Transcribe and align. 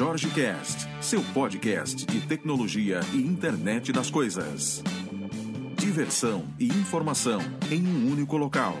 Jorge 0.00 0.30
Cast, 0.30 0.88
seu 1.04 1.20
podcast 1.34 2.06
de 2.06 2.26
tecnologia 2.26 3.00
e 3.12 3.18
internet 3.18 3.92
das 3.92 4.10
coisas. 4.10 4.82
Diversão 5.76 6.44
e 6.58 6.68
informação 6.68 7.38
em 7.70 7.86
um 7.86 8.10
único 8.10 8.38
local. 8.38 8.72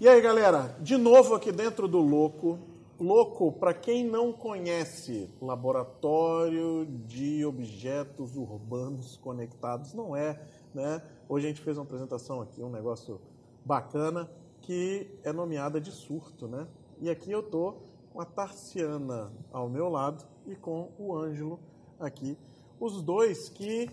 E 0.00 0.08
aí, 0.08 0.20
galera, 0.20 0.76
de 0.80 0.96
novo 0.96 1.36
aqui 1.36 1.52
dentro 1.52 1.86
do 1.86 2.00
Louco. 2.00 2.58
Louco, 2.98 3.52
para 3.52 3.72
quem 3.72 4.04
não 4.04 4.32
conhece, 4.32 5.30
Laboratório 5.40 6.84
de 7.06 7.44
Objetos 7.44 8.36
Urbanos 8.36 9.16
Conectados, 9.16 9.94
não 9.94 10.16
é, 10.16 10.44
né? 10.74 11.00
Hoje 11.28 11.46
a 11.46 11.48
gente 11.50 11.62
fez 11.62 11.78
uma 11.78 11.84
apresentação 11.84 12.40
aqui, 12.40 12.60
um 12.60 12.70
negócio 12.70 13.20
bacana, 13.64 14.28
que 14.60 15.08
é 15.22 15.32
nomeada 15.32 15.80
de 15.80 15.92
surto, 15.92 16.48
né? 16.48 16.66
E 17.02 17.10
aqui 17.10 17.32
eu 17.32 17.42
tô 17.42 17.74
com 18.12 18.20
a 18.20 18.24
Tarciana 18.24 19.32
ao 19.50 19.68
meu 19.68 19.88
lado 19.88 20.24
e 20.46 20.54
com 20.54 20.92
o 20.96 21.16
Ângelo 21.16 21.58
aqui. 21.98 22.38
Os 22.78 23.02
dois 23.02 23.48
que 23.48 23.90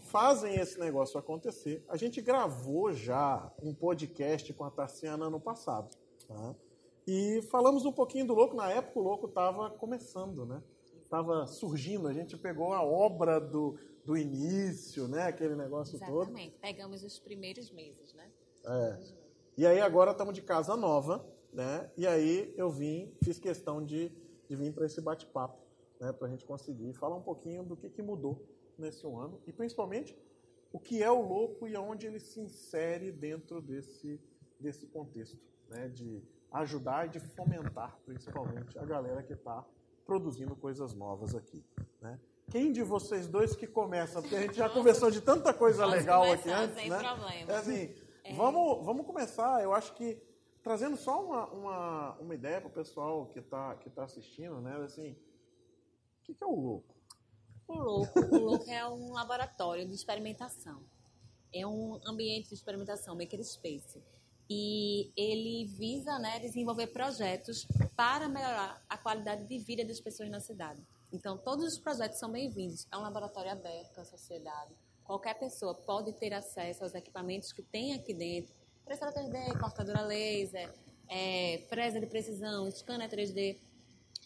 fazem 0.00 0.56
esse 0.56 0.76
negócio 0.76 1.20
acontecer. 1.20 1.84
A 1.88 1.96
gente 1.96 2.20
gravou 2.20 2.92
já 2.92 3.48
um 3.62 3.72
podcast 3.72 4.52
com 4.54 4.64
a 4.64 4.72
Tarciana 4.72 5.30
no 5.30 5.38
passado. 5.38 5.96
Tá? 6.26 6.56
E 7.06 7.42
falamos 7.42 7.84
um 7.84 7.92
pouquinho 7.92 8.26
do 8.26 8.34
Louco. 8.34 8.56
Na 8.56 8.68
época 8.72 8.98
o 8.98 9.02
Louco 9.04 9.26
estava 9.26 9.70
começando, 9.70 10.44
né? 10.44 10.60
Estava 11.00 11.46
surgindo. 11.46 12.08
A 12.08 12.12
gente 12.12 12.36
pegou 12.36 12.72
a 12.72 12.82
obra 12.82 13.38
do, 13.38 13.78
do 14.04 14.16
início, 14.16 15.06
né? 15.06 15.28
Aquele 15.28 15.54
negócio 15.54 15.94
Exatamente. 15.94 16.12
todo. 16.12 16.28
Exatamente. 16.30 16.58
Pegamos 16.58 17.04
os 17.04 17.20
primeiros 17.20 17.70
meses, 17.70 18.12
né? 18.14 18.28
É. 18.66 18.98
E 19.56 19.64
aí 19.64 19.80
agora 19.80 20.10
estamos 20.10 20.34
de 20.34 20.42
casa 20.42 20.74
nova, 20.76 21.24
né? 21.52 21.90
E 21.96 22.06
aí 22.06 22.52
eu 22.56 22.70
vim, 22.70 23.12
fiz 23.22 23.38
questão 23.38 23.84
de, 23.84 24.10
de 24.48 24.56
vir 24.56 24.72
para 24.72 24.86
esse 24.86 25.00
bate-papo, 25.00 25.58
né? 26.00 26.12
Para 26.12 26.28
a 26.28 26.30
gente 26.30 26.44
conseguir 26.44 26.92
falar 26.94 27.16
um 27.16 27.22
pouquinho 27.22 27.62
do 27.62 27.76
que, 27.76 27.88
que 27.88 28.02
mudou 28.02 28.46
nesse 28.78 29.06
um 29.06 29.18
ano 29.18 29.40
e 29.46 29.52
principalmente 29.52 30.16
o 30.72 30.78
que 30.78 31.02
é 31.02 31.10
o 31.10 31.20
louco 31.20 31.66
e 31.66 31.74
aonde 31.74 32.06
ele 32.06 32.20
se 32.20 32.40
insere 32.40 33.10
dentro 33.10 33.60
desse, 33.60 34.20
desse 34.60 34.86
contexto, 34.86 35.38
né? 35.68 35.88
De 35.88 36.22
ajudar 36.52 37.06
e 37.06 37.10
de 37.10 37.20
fomentar 37.20 37.98
principalmente 38.06 38.78
a 38.78 38.84
galera 38.84 39.22
que 39.22 39.32
está 39.32 39.64
produzindo 40.06 40.56
coisas 40.56 40.94
novas 40.94 41.34
aqui, 41.34 41.64
né? 42.00 42.18
Quem 42.50 42.72
de 42.72 42.82
vocês 42.82 43.28
dois 43.28 43.54
que 43.54 43.66
começa? 43.66 44.22
Porque 44.22 44.34
a 44.36 44.40
gente 44.40 44.56
já 44.56 44.70
conversou 44.70 45.10
de 45.10 45.20
tanta 45.20 45.52
coisa 45.52 45.84
legal 45.84 46.22
aqui 46.32 46.48
antes, 46.48 46.76
sem 46.76 46.88
né? 46.88 46.98
problema. 46.98 47.52
É 47.52 47.56
assim, 47.56 47.94
vamos, 48.34 48.86
vamos 48.86 49.04
começar. 49.04 49.62
Eu 49.62 49.74
acho 49.74 49.94
que 49.94 50.18
trazendo 50.62 50.96
só 50.96 51.24
uma, 51.24 51.46
uma, 51.46 52.14
uma 52.18 52.34
ideia 52.34 52.60
para 52.60 52.68
o 52.68 52.72
pessoal 52.72 53.26
que 53.26 53.38
está 53.38 53.74
que 53.76 53.90
tá 53.90 54.04
assistindo, 54.04 54.60
né? 54.60 54.76
Assim, 54.84 55.12
o 55.12 56.24
que, 56.24 56.34
que 56.34 56.44
é 56.44 56.46
o 56.46 56.54
louco? 56.54 56.98
O 57.68 57.74
Louco, 57.74 58.18
o 58.18 58.38
Louco 58.38 58.70
é 58.70 58.88
um 58.88 59.12
laboratório 59.12 59.86
de 59.86 59.94
experimentação. 59.94 60.82
É 61.52 61.66
um 61.66 62.00
ambiente 62.06 62.48
de 62.48 62.54
experimentação, 62.54 63.14
makerspace. 63.14 64.02
E 64.48 65.12
ele 65.14 65.66
visa 65.66 66.18
né, 66.18 66.40
desenvolver 66.40 66.86
projetos 66.86 67.68
para 67.94 68.26
melhorar 68.26 68.82
a 68.88 68.96
qualidade 68.96 69.46
de 69.46 69.58
vida 69.58 69.84
das 69.84 70.00
pessoas 70.00 70.30
na 70.30 70.40
cidade. 70.40 70.82
Então, 71.12 71.36
todos 71.36 71.66
os 71.66 71.78
projetos 71.78 72.18
são 72.18 72.32
bem-vindos. 72.32 72.86
É 72.90 72.96
um 72.96 73.02
laboratório 73.02 73.52
aberto 73.52 73.98
à 73.98 74.04
sociedade. 74.04 74.74
Qualquer 75.04 75.38
pessoa 75.38 75.74
pode 75.74 76.14
ter 76.14 76.32
acesso 76.32 76.84
aos 76.84 76.94
equipamentos 76.94 77.52
que 77.52 77.62
tem 77.62 77.92
aqui 77.92 78.14
dentro. 78.14 78.54
Impressora 78.88 79.12
3D, 79.12 79.58
cortadora 79.60 80.00
laser, 80.00 80.74
é, 81.10 81.62
fresa 81.68 82.00
de 82.00 82.06
precisão, 82.06 82.70
scanner 82.70 83.06
3D. 83.10 83.58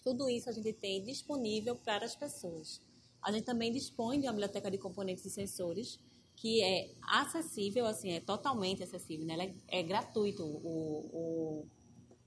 Tudo 0.04 0.30
isso 0.30 0.48
a 0.48 0.52
gente 0.52 0.72
tem 0.72 1.02
disponível 1.02 1.74
para 1.74 2.04
as 2.04 2.14
pessoas. 2.14 2.80
A 3.20 3.32
gente 3.32 3.42
também 3.42 3.72
dispõe 3.72 4.20
de 4.20 4.26
uma 4.28 4.32
biblioteca 4.32 4.70
de 4.70 4.78
componentes 4.78 5.24
e 5.24 5.30
sensores 5.30 5.98
que 6.36 6.62
é 6.62 6.92
acessível, 7.02 7.86
assim, 7.86 8.12
é 8.12 8.20
totalmente 8.20 8.84
acessível, 8.84 9.26
né? 9.26 9.52
É, 9.66 9.80
é 9.80 9.82
gratuito 9.82 10.44
o, 10.44 11.10
o, 11.12 11.66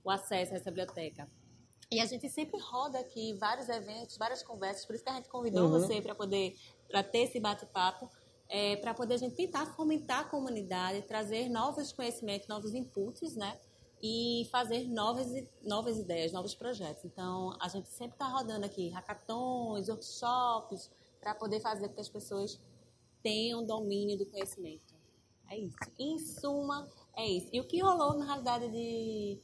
o 0.04 0.10
acesso 0.10 0.52
a 0.52 0.56
essa 0.56 0.70
biblioteca. 0.70 1.26
E 1.90 2.00
a 2.00 2.04
gente 2.04 2.28
sempre 2.28 2.60
roda 2.60 2.98
aqui 2.98 3.32
vários 3.32 3.70
eventos, 3.70 4.18
várias 4.18 4.42
conversas, 4.42 4.84
por 4.84 4.94
isso 4.94 5.02
que 5.02 5.08
a 5.08 5.14
gente 5.14 5.30
convidou 5.30 5.64
Uhum. 5.64 5.70
você 5.70 6.02
para 6.02 6.14
poder 6.14 6.54
para 6.86 7.02
ter 7.02 7.20
esse 7.20 7.40
bate-papo, 7.40 8.10
é, 8.48 8.76
para 8.76 8.94
poder 8.94 9.14
a 9.14 9.18
gente 9.18 9.34
tentar 9.34 9.66
fomentar 9.74 10.20
a 10.20 10.24
comunidade, 10.24 11.02
trazer 11.02 11.48
novos 11.48 11.92
conhecimentos, 11.92 12.48
novos 12.48 12.74
inputs, 12.74 13.34
né? 13.36 13.58
E 14.02 14.46
fazer 14.50 14.88
novas, 14.88 15.26
novas 15.62 15.98
ideias, 15.98 16.32
novos 16.32 16.54
projetos. 16.54 17.04
Então, 17.04 17.56
a 17.60 17.68
gente 17.68 17.88
sempre 17.88 18.14
está 18.14 18.28
rodando 18.28 18.66
aqui 18.66 18.90
hackathons, 18.90 19.88
workshops, 19.88 20.90
para 21.20 21.34
poder 21.34 21.60
fazer 21.60 21.88
com 21.88 21.94
que 21.94 22.00
as 22.00 22.08
pessoas 22.08 22.60
tenham 23.22 23.64
domínio 23.64 24.16
do 24.16 24.26
conhecimento. 24.26 24.94
É 25.50 25.58
isso. 25.58 25.76
Em 25.98 26.18
suma, 26.18 26.86
é 27.16 27.26
isso. 27.26 27.48
E 27.52 27.60
o 27.60 27.64
que 27.64 27.80
rolou, 27.80 28.16
na 28.18 28.24
realidade, 28.24 28.68
de, 28.68 29.40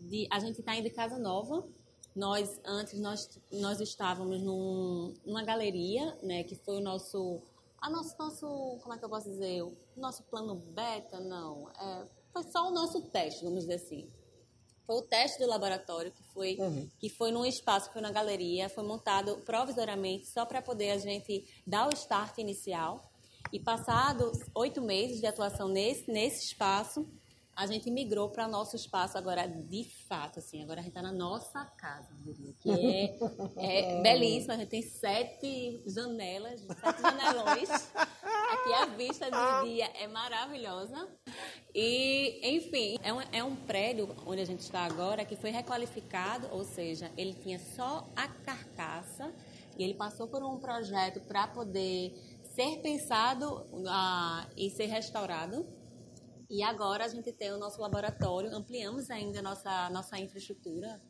de 0.00 0.28
a 0.30 0.38
gente 0.38 0.60
está 0.60 0.74
indo 0.74 0.84
de 0.84 0.90
casa 0.90 1.18
nova. 1.18 1.66
Nós, 2.14 2.60
antes, 2.64 3.00
nós, 3.00 3.40
nós 3.50 3.80
estávamos 3.80 4.42
num, 4.42 5.14
numa 5.24 5.42
galeria, 5.42 6.18
né, 6.22 6.42
que 6.44 6.54
foi 6.54 6.76
o 6.76 6.80
nosso, 6.80 7.40
a 7.82 7.90
nosso, 7.90 8.16
nosso, 8.16 8.78
como 8.80 8.94
é 8.94 8.98
que 8.98 9.04
eu 9.04 9.08
posso 9.08 9.28
dizer, 9.28 9.60
o 9.62 9.76
nosso 9.96 10.22
plano 10.24 10.54
beta, 10.54 11.18
não, 11.18 11.68
é, 11.70 12.06
foi 12.32 12.44
só 12.44 12.68
o 12.68 12.70
nosso 12.70 13.02
teste, 13.10 13.44
vamos 13.44 13.60
dizer 13.60 13.74
assim. 13.74 14.08
Foi 14.86 14.96
o 14.96 15.02
teste 15.02 15.40
do 15.40 15.48
laboratório 15.48 16.12
que 16.12 16.22
foi, 16.32 16.56
que 16.98 17.08
foi 17.08 17.32
num 17.32 17.44
espaço, 17.44 17.88
que 17.88 17.92
foi 17.92 18.02
na 18.02 18.10
galeria, 18.10 18.68
foi 18.68 18.84
montado 18.84 19.36
provisoriamente 19.44 20.26
só 20.26 20.44
para 20.44 20.62
poder 20.62 20.90
a 20.90 20.98
gente 20.98 21.44
dar 21.66 21.88
o 21.88 21.94
start 21.94 22.38
inicial. 22.38 23.10
E 23.52 23.60
passados 23.60 24.38
oito 24.54 24.80
meses 24.80 25.20
de 25.20 25.26
atuação 25.26 25.68
nesse, 25.68 26.10
nesse 26.10 26.46
espaço, 26.46 27.06
a 27.54 27.66
gente 27.66 27.90
migrou 27.90 28.30
para 28.30 28.48
nosso 28.48 28.74
espaço 28.76 29.18
agora 29.18 29.46
de 29.46 29.84
fato, 29.84 30.38
assim, 30.38 30.62
agora 30.62 30.80
a 30.80 30.82
gente 30.82 30.96
está 30.96 31.02
na 31.02 31.12
nossa 31.12 31.64
casa, 31.64 32.08
diria, 32.20 32.54
que 32.58 32.70
é, 32.70 33.16
é 33.58 34.00
belíssima, 34.02 34.54
a 34.54 34.56
gente 34.56 34.68
tem 34.68 34.82
sete 34.82 35.82
janelas, 35.86 36.60
sete 36.60 37.02
janelões. 37.02 37.70
Aqui 38.52 38.74
a 38.74 38.86
vista 38.86 39.30
do 39.30 39.64
dia 39.64 39.86
é 39.94 40.06
maravilhosa. 40.06 41.08
E, 41.74 42.56
enfim, 42.56 42.98
é 43.02 43.12
um, 43.12 43.20
é 43.32 43.44
um 43.44 43.56
prédio 43.56 44.14
onde 44.26 44.40
a 44.42 44.44
gente 44.44 44.60
está 44.60 44.80
agora 44.80 45.24
que 45.24 45.36
foi 45.36 45.50
requalificado, 45.50 46.48
ou 46.50 46.64
seja, 46.64 47.10
ele 47.16 47.34
tinha 47.34 47.58
só 47.58 48.06
a 48.14 48.28
carcaça 48.28 49.32
e 49.78 49.82
ele 49.82 49.94
passou 49.94 50.26
por 50.26 50.42
um 50.42 50.58
projeto 50.58 51.20
para 51.20 51.46
poder 51.46 52.14
ser 52.54 52.78
pensado 52.82 53.66
ah, 53.88 54.46
e 54.56 54.70
ser 54.70 54.86
restaurado. 54.86 55.66
E 56.52 56.62
agora 56.62 57.06
a 57.06 57.08
gente 57.08 57.32
tem 57.32 57.50
o 57.50 57.56
nosso 57.56 57.80
laboratório, 57.80 58.54
ampliamos 58.54 59.10
ainda 59.10 59.38
a 59.38 59.42
nossa, 59.42 59.88
nossa 59.88 60.18
infraestrutura 60.18 61.00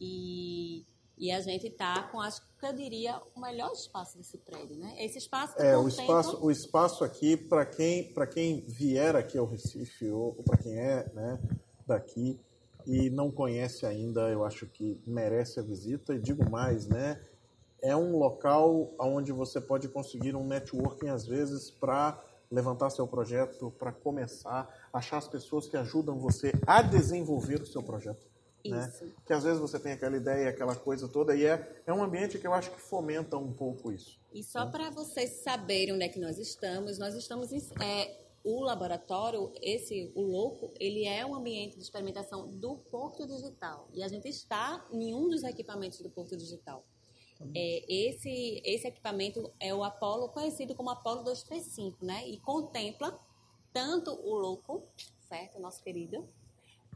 e, 0.00 0.86
e 1.18 1.30
a 1.30 1.38
gente 1.38 1.66
está 1.66 2.04
com, 2.04 2.18
acho 2.18 2.40
que 2.58 2.64
eu 2.64 2.72
diria, 2.72 3.20
o 3.36 3.40
melhor 3.40 3.72
espaço 3.72 4.16
desse 4.16 4.38
prédio, 4.38 4.78
né? 4.78 4.96
Esse 4.98 5.18
espaço 5.18 5.54
que 5.54 5.62
É, 5.62 5.76
o 5.76 5.82
contempla- 5.82 6.02
espaço, 6.02 6.42
o 6.42 6.50
espaço 6.50 7.04
aqui, 7.04 7.36
para 7.36 7.66
quem, 7.66 8.10
quem 8.32 8.60
vier 8.62 9.14
aqui 9.14 9.36
ao 9.36 9.44
Recife, 9.44 10.10
ou, 10.10 10.32
para 10.44 10.56
quem 10.56 10.74
é 10.78 11.06
né, 11.12 11.38
daqui 11.86 12.40
e 12.86 13.10
não 13.10 13.30
conhece 13.30 13.84
ainda, 13.84 14.30
eu 14.30 14.42
acho 14.46 14.66
que 14.66 14.98
merece 15.06 15.60
a 15.60 15.62
visita. 15.62 16.14
E 16.14 16.18
digo 16.18 16.48
mais, 16.50 16.86
né? 16.86 17.22
É 17.82 17.94
um 17.94 18.16
local 18.16 18.94
onde 18.98 19.30
você 19.30 19.60
pode 19.60 19.88
conseguir 19.88 20.34
um 20.34 20.46
networking, 20.46 21.08
às 21.08 21.26
vezes, 21.26 21.70
para 21.70 22.18
levantar 22.50 22.90
seu 22.90 23.06
projeto, 23.06 23.70
para 23.78 23.92
começar, 23.92 24.68
achar 24.92 25.18
as 25.18 25.28
pessoas 25.28 25.68
que 25.68 25.76
ajudam 25.76 26.18
você 26.18 26.52
a 26.66 26.82
desenvolver 26.82 27.62
o 27.62 27.66
seu 27.66 27.82
projeto. 27.82 28.28
Né? 28.64 28.92
Que 29.24 29.32
às 29.32 29.44
vezes 29.44 29.58
você 29.58 29.78
tem 29.78 29.92
aquela 29.92 30.16
ideia, 30.16 30.50
aquela 30.50 30.76
coisa 30.76 31.08
toda, 31.08 31.34
e 31.34 31.46
é, 31.46 31.82
é 31.86 31.92
um 31.92 32.02
ambiente 32.02 32.38
que 32.38 32.46
eu 32.46 32.52
acho 32.52 32.70
que 32.70 32.80
fomenta 32.80 33.36
um 33.36 33.52
pouco 33.52 33.90
isso. 33.90 34.18
E 34.34 34.42
só 34.42 34.66
para 34.66 34.90
vocês 34.90 35.42
saberem 35.42 35.94
onde 35.94 36.04
é 36.04 36.08
que 36.08 36.20
nós 36.20 36.38
estamos, 36.38 36.98
nós 36.98 37.14
estamos 37.14 37.52
em, 37.52 37.60
é, 37.82 38.20
o 38.44 38.62
laboratório, 38.62 39.52
esse, 39.62 40.12
o 40.14 40.22
Louco, 40.22 40.72
ele 40.78 41.04
é 41.06 41.24
um 41.24 41.34
ambiente 41.34 41.76
de 41.76 41.82
experimentação 41.82 42.48
do 42.48 42.76
Porto 42.90 43.26
Digital. 43.26 43.88
E 43.92 44.02
a 44.02 44.08
gente 44.08 44.28
está 44.28 44.86
em 44.90 45.14
um 45.14 45.28
dos 45.28 45.42
equipamentos 45.42 46.00
do 46.00 46.10
Porto 46.10 46.36
Digital. 46.36 46.84
É, 47.54 47.84
esse, 47.88 48.60
esse 48.64 48.86
equipamento 48.86 49.52
é 49.58 49.74
o 49.74 49.82
Apollo, 49.82 50.28
conhecido 50.28 50.74
como 50.74 50.90
Apollo 50.90 51.24
235, 51.24 52.04
né? 52.04 52.26
E 52.28 52.38
contempla 52.40 53.18
tanto 53.72 54.10
o 54.10 54.34
Louco, 54.34 54.82
certo, 55.28 55.58
nosso 55.58 55.82
querido, 55.82 56.28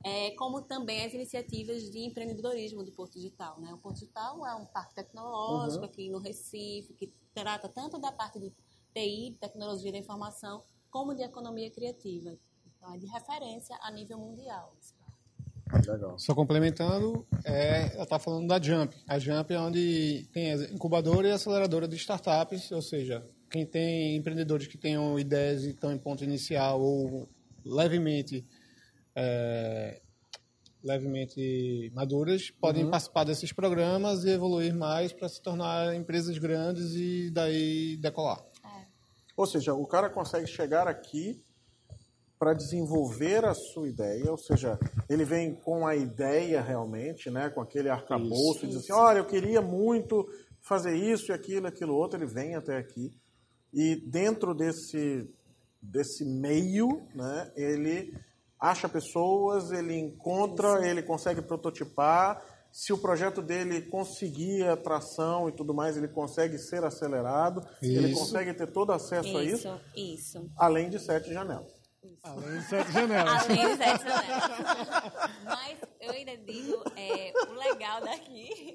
é, 0.04 0.32
como 0.32 0.60
também 0.60 1.04
as 1.04 1.14
iniciativas 1.14 1.90
de 1.90 2.00
empreendedorismo 2.00 2.84
do 2.84 2.92
Porto 2.92 3.14
Digital. 3.14 3.58
Né? 3.58 3.72
O 3.72 3.78
Porto 3.78 4.00
Digital 4.00 4.46
é 4.46 4.54
um 4.54 4.66
parque 4.66 4.94
tecnológico 4.94 5.82
Uhum. 5.82 5.90
aqui 5.90 6.10
no 6.10 6.18
Recife, 6.18 6.92
que 6.92 7.12
trata 7.32 7.68
tanto 7.68 7.98
da 7.98 8.12
parte 8.12 8.38
de 8.38 8.52
TI, 8.92 9.36
tecnologia 9.40 9.90
da 9.90 9.98
informação, 9.98 10.62
como 10.90 11.14
de 11.14 11.22
economia 11.22 11.70
criativa. 11.70 12.38
Então, 12.66 12.94
é 12.94 12.98
de 12.98 13.06
referência 13.06 13.76
a 13.80 13.90
nível 13.90 14.18
mundial. 14.18 14.76
Legal. 15.86 16.18
Só 16.18 16.34
complementando, 16.34 17.26
é, 17.44 17.92
ela 17.94 18.04
está 18.04 18.18
falando 18.18 18.46
da 18.46 18.60
Jump. 18.60 18.94
A 19.06 19.18
Jump 19.18 19.52
é 19.52 19.58
onde 19.58 20.28
tem 20.32 20.52
a 20.52 20.56
incubadora 20.72 21.28
e 21.28 21.32
aceleradora 21.32 21.88
de 21.88 21.96
startups, 21.96 22.70
ou 22.72 22.82
seja, 22.82 23.26
quem 23.50 23.66
tem 23.66 24.16
empreendedores 24.16 24.66
que 24.66 24.78
tenham 24.78 25.18
ideias 25.18 25.64
e 25.64 25.70
estão 25.70 25.92
em 25.92 25.98
ponto 25.98 26.24
inicial 26.24 26.80
ou 26.80 27.28
levemente 27.64 28.44
é, 29.16 30.00
levemente 30.82 31.90
maduras 31.94 32.50
podem 32.50 32.88
participar 32.90 33.24
desses 33.24 33.52
programas 33.52 34.24
e 34.24 34.30
evoluir 34.30 34.74
mais 34.74 35.12
para 35.12 35.28
se 35.28 35.40
tornar 35.40 35.94
empresas 35.94 36.36
grandes 36.36 36.94
e 36.94 37.30
daí 37.30 37.96
decolar. 37.96 38.44
Ou 39.36 39.46
seja, 39.46 39.74
o 39.74 39.86
cara 39.86 40.08
consegue 40.10 40.46
chegar 40.46 40.86
aqui 40.86 41.42
para 42.38 42.52
desenvolver 42.52 43.44
a 43.44 43.54
sua 43.54 43.88
ideia, 43.88 44.30
ou 44.30 44.36
seja, 44.36 44.78
ele 45.08 45.24
vem 45.24 45.54
com 45.54 45.86
a 45.86 45.94
ideia 45.94 46.60
realmente, 46.60 47.30
né, 47.30 47.48
com 47.50 47.60
aquele 47.60 47.88
arcabouço, 47.88 48.64
e 48.64 48.68
diz 48.68 48.78
assim, 48.78 48.92
olha, 48.92 49.18
eu 49.18 49.26
queria 49.26 49.62
muito 49.62 50.26
fazer 50.60 50.94
isso 50.96 51.30
e 51.30 51.34
aquilo, 51.34 51.66
aquilo 51.66 51.94
outro, 51.94 52.18
ele 52.18 52.26
vem 52.26 52.54
até 52.54 52.76
aqui 52.76 53.12
e 53.72 53.96
dentro 53.96 54.54
desse 54.54 55.28
desse 55.82 56.24
meio, 56.24 57.02
né, 57.14 57.52
ele 57.54 58.16
acha 58.58 58.88
pessoas, 58.88 59.70
ele 59.70 59.94
encontra, 59.98 60.88
ele 60.88 61.02
consegue 61.02 61.42
prototipar. 61.42 62.42
Se 62.72 62.90
o 62.90 62.98
projeto 62.98 63.42
dele 63.42 63.82
conseguir 63.82 64.64
atração 64.64 65.48
e 65.48 65.52
tudo 65.52 65.74
mais, 65.74 65.96
ele 65.98 66.08
consegue 66.08 66.56
ser 66.58 66.82
acelerado, 66.82 67.60
ele 67.82 68.08
Isso. 68.08 68.18
consegue 68.18 68.54
ter 68.54 68.66
todo 68.72 68.92
acesso 68.92 69.36
a 69.36 69.44
isso, 69.44 69.68
Isso, 69.68 69.80
isso. 69.94 70.50
além 70.56 70.88
de 70.88 70.98
sete 70.98 71.32
janelas. 71.32 71.70
Além 72.22 72.58
de 72.58 72.64
sete 72.66 72.92
janelas. 72.92 73.44
Além 73.44 73.68
de 73.68 73.76
sete 73.76 74.04
janelas. 74.04 75.30
Mas 75.44 75.78
eu 76.00 76.10
ainda 76.10 76.36
digo, 76.36 76.82
é, 76.96 77.32
o 77.48 77.52
legal 77.52 78.00
daqui 78.00 78.74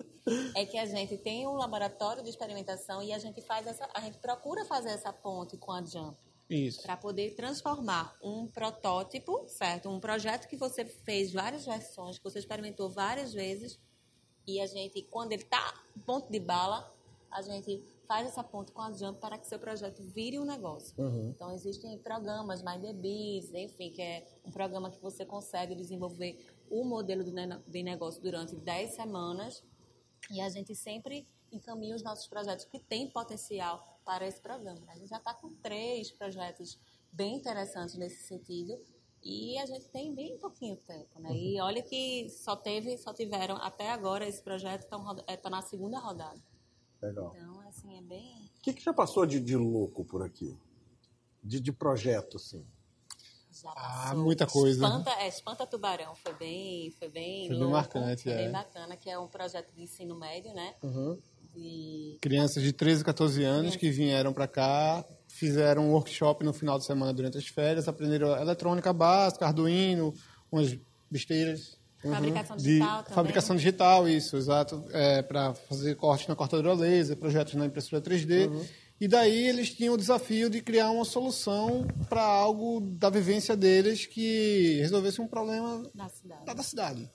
é 0.56 0.66
que 0.66 0.78
a 0.78 0.86
gente 0.86 1.18
tem 1.18 1.48
um 1.48 1.54
laboratório 1.54 2.24
de 2.24 2.30
experimentação 2.30 3.02
e 3.02 3.14
a 3.14 3.20
gente 3.20 3.42
faz 3.42 3.68
essa, 3.68 3.88
a 3.94 4.02
gente 4.02 4.18
procura 4.20 4.66
fazer 4.66 4.90
essa 4.90 5.12
ponte 5.12 5.58
com 5.58 5.72
a 5.72 5.84
Jump 5.84 6.18
Isso. 6.50 6.81
para 6.81 6.98
poder 6.98 7.36
transformar 7.36 8.16
um 8.22 8.48
protótipo, 8.48 9.46
certo? 9.48 9.90
Um 9.90 10.00
projeto 10.00 10.48
que 10.48 10.58
você 10.58 10.86
fez 10.86 11.31
várias 11.31 11.66
versões, 11.66 12.18
que 12.18 12.24
você 12.24 12.40
experimentou 12.40 12.90
várias 12.90 13.34
vezes 13.34 13.80
e 14.50 14.60
a 14.60 14.66
gente, 14.66 15.04
quando 15.04 15.31
ele 15.31 15.44
está 15.44 15.74
ponto 16.06 16.31
de 16.31 16.40
bala, 16.40 16.92
a 17.30 17.40
gente 17.42 17.84
faz 18.09 18.27
essa 18.27 18.44
ponte 18.44 18.71
com 18.71 18.81
a 18.81 18.91
Jump 18.91 19.21
para 19.21 19.38
que 19.38 19.45
seu 19.45 19.59
projeto 19.59 20.01
vire 20.01 20.39
um 20.39 20.44
negócio. 20.44 20.95
Então, 21.29 21.51
existem 21.51 21.95
programas, 22.00 22.63
Mind 22.63 22.81
the 22.81 22.91
Biz, 22.91 23.53
enfim, 23.53 23.91
que 23.91 24.01
é 24.01 24.27
um 24.44 24.50
programa 24.50 24.89
que 24.89 25.00
você 25.00 25.23
consegue 25.23 25.75
desenvolver 25.75 26.44
o 26.71 26.83
modelo 26.83 27.23
de 27.23 27.83
negócio 27.83 28.19
durante 28.19 28.56
10 28.56 28.95
semanas 28.95 29.63
e 30.31 30.41
a 30.41 30.50
gente 30.50 30.73
sempre 30.73 31.27
encaminha 31.51 31.95
os 31.95 32.01
nossos 32.01 32.27
projetos 32.27 32.65
que 32.65 32.79
têm 32.79 33.11
potencial 33.11 34.01
para 34.03 34.25
esse 34.27 34.41
programa. 34.41 34.81
A 34.88 34.95
gente 34.95 35.09
já 35.09 35.17
está 35.17 35.35
com 35.35 35.53
três 35.61 36.11
projetos 36.11 36.79
bem 37.11 37.35
interessantes 37.35 37.95
nesse 37.95 38.23
sentido 38.23 38.75
e 39.21 39.56
a 39.59 39.67
gente 39.67 39.88
tem 39.89 40.15
bem 40.15 40.35
pouquinho 40.39 40.77
tempo, 40.77 41.19
né? 41.19 41.29
E 41.31 41.61
olha 41.61 41.83
que 41.83 42.27
só 42.29 42.56
teve, 42.56 42.97
só 42.97 43.13
tiveram 43.13 43.57
até 43.57 43.91
agora 43.91 44.27
esse 44.27 44.41
projeto 44.41 44.88
está 45.27 45.50
na 45.51 45.61
segunda 45.61 46.00
rodada. 46.00 46.41
Legal. 47.01 47.33
Então, 47.35 47.58
é 48.00 48.01
bem 48.01 48.50
O 48.57 48.62
que, 48.62 48.74
que 48.74 48.84
já 48.84 48.94
passou 48.94 49.25
de, 49.25 49.40
de 49.40 49.56
louco 49.56 50.04
por 50.06 50.24
aqui? 50.24 50.57
De, 51.44 51.60
de 51.60 51.72
projeto, 51.72 52.38
assim. 52.38 52.66
já 53.51 53.72
Ah, 53.75 54.13
muita 54.16 54.46
coisa. 54.46 54.86
Espanta, 54.86 55.12
é, 55.12 55.28
Espanta 55.28 55.68
Tubarão 55.68 56.16
foi 56.16 56.34
bem, 56.34 56.92
foi 56.92 57.10
bem 57.10 57.48
Foi 57.48 57.56
bem 57.56 57.60
louco, 57.60 57.74
marcante, 57.74 58.24
foi 58.24 58.31
é. 58.34 58.38
bem 58.38 58.51
bacana, 58.51 58.98
que 58.98 59.10
é 59.10 59.18
um 59.18 59.28
projeto 59.28 59.72
de 59.74 59.84
ensino 59.84 60.16
médio, 60.16 60.54
né? 60.54 60.75
De 61.54 62.18
Crianças 62.22 62.62
de 62.62 62.72
13 62.74 63.04
14 63.04 63.44
anos 63.44 63.75
que 63.75 63.90
vieram 63.90 64.34
para 64.34 64.48
cá, 64.48 65.06
fizeram 65.28 65.90
um 65.90 65.92
workshop 65.94 66.44
no 66.44 66.54
final 66.54 66.78
de 66.78 66.86
semana 66.86 67.13
durante 67.13 67.38
as 67.38 67.48
férias, 67.48 67.88
aprenderam 67.88 68.36
eletrônica 68.40 68.92
básica, 68.94 69.48
Arduino, 69.48 70.13
umas 70.52 70.78
besteiras. 71.10 71.79
Fabricação 72.01 72.57
de 72.57 72.63
digital 72.63 72.98
também. 73.04 73.16
fabricação 73.16 73.56
digital, 73.56 74.10
isso, 74.10 74.38
exato, 74.38 74.86
é, 74.92 75.22
para 75.22 75.54
fazer 75.54 75.96
corte 75.96 76.28
na 76.30 76.36
cortadora 76.36 76.74
laser, 76.74 77.18
projetos 77.18 77.56
na 77.56 77.66
impressora 77.66 78.01
3D. 78.01 78.50
E 79.01 79.07
daí 79.07 79.48
eles 79.48 79.69
tinham 79.69 79.94
o 79.94 79.98
desafio 79.98 80.50
de 80.50 80.62
criar 80.62 80.92
uma 80.92 81.06
solução 81.06 81.88
para 82.10 82.22
algo 82.22 82.81
da 82.81 83.10
vivência 83.10 83.56
deles 83.56 84.06
que 84.06 84.78
resolvesse 84.81 85.22
um 85.22 85.28
problema 85.28 85.90
da 85.96 86.10
cidade. 86.10 86.46
da, 86.46 86.54
da 86.54 86.63
cidade. 86.63 87.10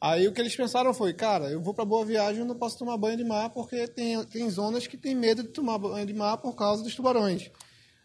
Aí 0.00 0.28
o 0.28 0.32
que 0.32 0.40
eles 0.40 0.54
pensaram 0.54 0.92
foi, 0.94 1.12
cara, 1.12 1.50
eu 1.50 1.60
vou 1.60 1.74
para 1.74 1.84
Boa 1.84 2.04
Viagem 2.04 2.42
e 2.42 2.44
não 2.44 2.54
posso 2.54 2.78
tomar 2.78 2.96
banho 2.96 3.16
de 3.16 3.24
mar 3.24 3.50
porque 3.50 3.86
tem, 3.88 4.22
tem 4.24 4.48
zonas 4.50 4.86
que 4.86 4.96
tem 4.96 5.14
medo 5.14 5.42
de 5.42 5.48
tomar 5.48 5.78
banho 5.78 6.06
de 6.06 6.14
mar 6.14 6.36
por 6.38 6.54
causa 6.54 6.82
dos 6.82 6.94
tubarões. 6.94 7.50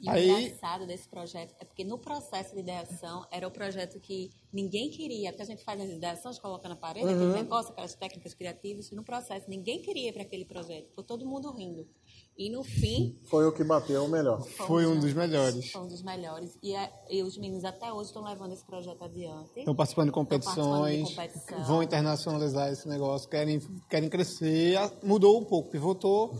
E 0.02 0.10
Aí- 0.10 0.32
o 0.32 0.40
engraçado 0.40 0.88
desse 0.88 1.08
projeto 1.08 1.54
é 1.60 1.64
porque 1.66 1.84
no 1.84 1.98
processo 2.00 2.56
de 2.56 2.60
ideação 2.62 3.24
era 3.30 3.48
o 3.48 3.52
projeto 3.52 4.00
que 4.00 4.32
ninguém 4.52 4.90
queria, 4.90 5.30
porque 5.32 5.44
a 5.44 5.46
gente 5.46 5.64
faz 5.64 5.80
as 5.80 5.90
ideações, 5.90 6.40
coloca 6.40 6.68
na 6.68 6.76
parede, 6.76 7.06
Uhum. 7.06 7.14
aquele 7.14 7.44
negócio, 7.44 7.72
aquelas 7.72 7.94
técnicas 7.94 8.34
criativas, 8.34 8.92
e 8.92 8.96
no 8.96 9.04
processo 9.04 9.48
ninguém 9.48 9.80
queria 9.82 10.12
para 10.12 10.24
aquele 10.24 10.44
projeto, 10.44 10.88
ficou 10.90 11.04
todo 11.04 11.24
mundo 11.26 11.52
rindo. 11.52 11.88
E 12.36 12.50
no 12.50 12.64
fim, 12.64 13.20
Foi 13.26 13.46
o 13.46 13.52
que 13.52 13.64
bateu 13.64 14.04
o 14.06 14.08
melhor. 14.08 14.42
Foi 14.42 14.88
um 14.88 15.00
dos 15.00 15.14
melhores. 15.14 15.72
Foi 15.72 15.82
um 15.82 15.88
dos 15.88 16.02
melhores. 16.02 16.58
E, 16.64 16.76
a- 16.76 16.92
e 17.10 17.22
os 17.22 17.38
meninos 17.38 17.64
até 17.64 17.94
hoje 17.94 18.08
estão 18.08 18.24
levando 18.24 18.54
esse 18.54 18.66
projeto 18.66 19.04
adiante. 19.04 19.52
Estão 19.60 19.76
participando 19.76 20.08
de 20.08 20.14
competições, 20.14 21.14
participando 21.14 21.36
de 21.36 21.40
competição. 21.46 21.64
vão 21.66 21.84
internacionalizar 21.84 22.72
esse 22.72 22.88
negócio, 22.88 23.30
querem, 23.30 23.60
querem 23.88 24.10
crescer. 24.10 24.78
Ah, 24.78 24.92
Mudou 25.04 25.40
um 25.40 25.46
pouco, 25.46 25.70
pivotou, 25.70 26.34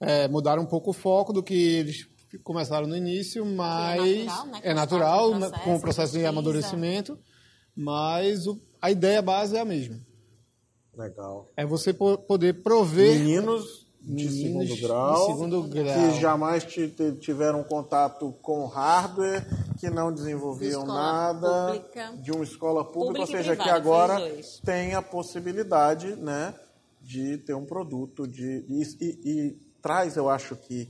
é, 0.00 0.28
mudaram 0.28 0.62
um 0.64 0.66
pouco 0.66 0.90
o 0.90 0.92
foco 0.92 1.32
do 1.32 1.42
que 1.42 1.54
eles 1.54 2.06
começaram 2.36 2.86
no 2.86 2.96
início, 2.96 3.46
mas 3.46 4.24
natural, 4.26 4.46
né? 4.46 4.60
é 4.62 4.68
Com 4.70 4.74
natural, 4.74 5.28
o 5.30 5.34
né, 5.34 5.38
processo, 5.48 5.64
com 5.64 5.76
o 5.76 5.80
processo 5.80 6.12
de 6.18 6.26
amadurecimento, 6.26 7.18
mas 7.74 8.46
o- 8.46 8.60
a 8.82 8.90
ideia 8.90 9.22
base 9.22 9.56
é 9.56 9.60
a 9.60 9.64
mesma. 9.64 9.98
Legal. 10.96 11.50
É 11.56 11.64
você 11.64 11.92
po- 11.92 12.18
poder 12.18 12.62
prover 12.62 13.18
Meninos 13.20 13.86
de 14.00 14.12
Meninos 14.26 14.34
segundo 14.40 14.66
de 14.66 14.80
grau, 14.80 15.26
segundo 15.26 15.62
grau. 15.64 15.84
que 16.10 16.20
jamais 16.20 16.66
tiveram 17.20 17.62
contato 17.62 18.32
com 18.42 18.64
hardware, 18.66 19.44
que 19.78 19.88
não 19.90 20.12
desenvolviam 20.12 20.80
De 20.82 20.86
escola 20.88 20.94
nada, 21.32 21.66
pública. 21.72 22.12
de 22.20 22.32
uma 22.32 22.44
escola 22.44 22.84
pública, 22.84 23.04
Pública 23.06 23.20
ou 23.20 23.26
seja, 23.26 23.56
que 23.56 23.68
agora 23.68 24.18
tem 24.64 24.94
a 24.94 25.02
possibilidade 25.02 26.16
né, 26.16 26.54
de 27.00 27.38
ter 27.38 27.54
um 27.54 27.64
produto, 27.64 28.26
de, 28.26 28.64
e, 28.68 28.82
e- 29.00 29.18
e 29.24 29.50
traz, 29.82 30.16
eu 30.16 30.28
acho 30.28 30.56
que, 30.56 30.88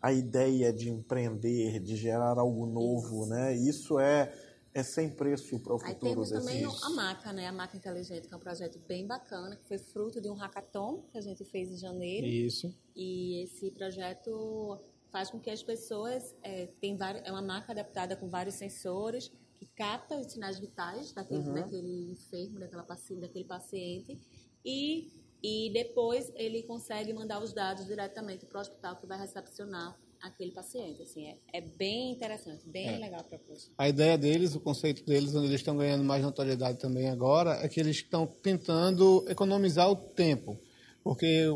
a 0.00 0.12
ideia 0.12 0.72
de 0.72 0.90
empreender, 0.90 1.80
de 1.80 1.96
gerar 1.96 2.38
algo 2.38 2.66
novo, 2.66 3.26
né? 3.26 3.56
Isso 3.56 3.98
é, 3.98 4.32
é 4.74 4.82
sem 4.82 5.10
preço 5.10 5.58
para 5.60 5.74
o 5.74 5.82
Aí 5.82 5.94
futuro 5.94 6.10
temos 6.12 6.30
também 6.30 6.62
desses... 6.62 6.82
a 6.82 6.90
Maca, 6.90 7.32
né? 7.32 7.46
A 7.46 7.52
Maca 7.52 7.76
Inteligente, 7.76 8.28
que 8.28 8.34
é 8.34 8.36
um 8.36 8.40
projeto 8.40 8.78
bem 8.86 9.06
bacana, 9.06 9.56
que 9.56 9.66
foi 9.66 9.78
fruto 9.78 10.20
de 10.20 10.28
um 10.28 10.34
hackathon 10.34 11.02
que 11.10 11.18
a 11.18 11.20
gente 11.20 11.44
fez 11.44 11.70
em 11.70 11.76
janeiro. 11.76 12.26
isso. 12.26 12.74
E 12.94 13.42
esse 13.42 13.70
projeto 13.70 14.78
faz 15.10 15.30
com 15.30 15.40
que 15.40 15.50
as 15.50 15.62
pessoas 15.62 16.34
é, 16.42 16.66
tem 16.80 16.96
vários, 16.96 17.26
é 17.26 17.30
uma 17.30 17.42
marca 17.42 17.72
adaptada 17.72 18.16
com 18.16 18.28
vários 18.28 18.56
sensores 18.56 19.32
que 19.54 19.66
capta 19.74 20.18
os 20.18 20.30
sinais 20.30 20.58
vitais 20.58 21.12
daquele, 21.12 21.50
daquele 21.50 22.10
enfermo, 22.10 22.58
daquela 22.58 22.82
paci 22.82 23.16
daquele 23.16 23.44
paciente 23.44 24.18
e 24.64 25.10
e 25.42 25.70
depois 25.72 26.32
ele 26.34 26.62
consegue 26.62 27.12
mandar 27.12 27.42
os 27.42 27.52
dados 27.52 27.86
diretamente 27.86 28.46
para 28.46 28.58
o 28.58 28.60
hospital 28.60 28.96
que 28.96 29.06
vai 29.06 29.18
recepcionar 29.18 29.96
aquele 30.20 30.50
paciente. 30.50 31.02
Assim, 31.02 31.26
é, 31.26 31.36
é 31.52 31.60
bem 31.60 32.12
interessante, 32.12 32.66
bem 32.66 32.98
legal 32.98 33.20
a 33.20 33.24
proposta. 33.24 33.70
A 33.78 33.88
ideia 33.88 34.16
deles, 34.16 34.54
o 34.54 34.60
conceito 34.60 35.04
deles, 35.04 35.34
onde 35.34 35.46
eles 35.46 35.60
estão 35.60 35.76
ganhando 35.76 36.04
mais 36.04 36.22
notoriedade 36.22 36.78
também 36.78 37.08
agora, 37.08 37.58
é 37.62 37.68
que 37.68 37.80
eles 37.80 37.96
estão 37.96 38.26
tentando 38.26 39.24
economizar 39.28 39.90
o 39.90 39.96
tempo. 39.96 40.58
Porque 41.02 41.46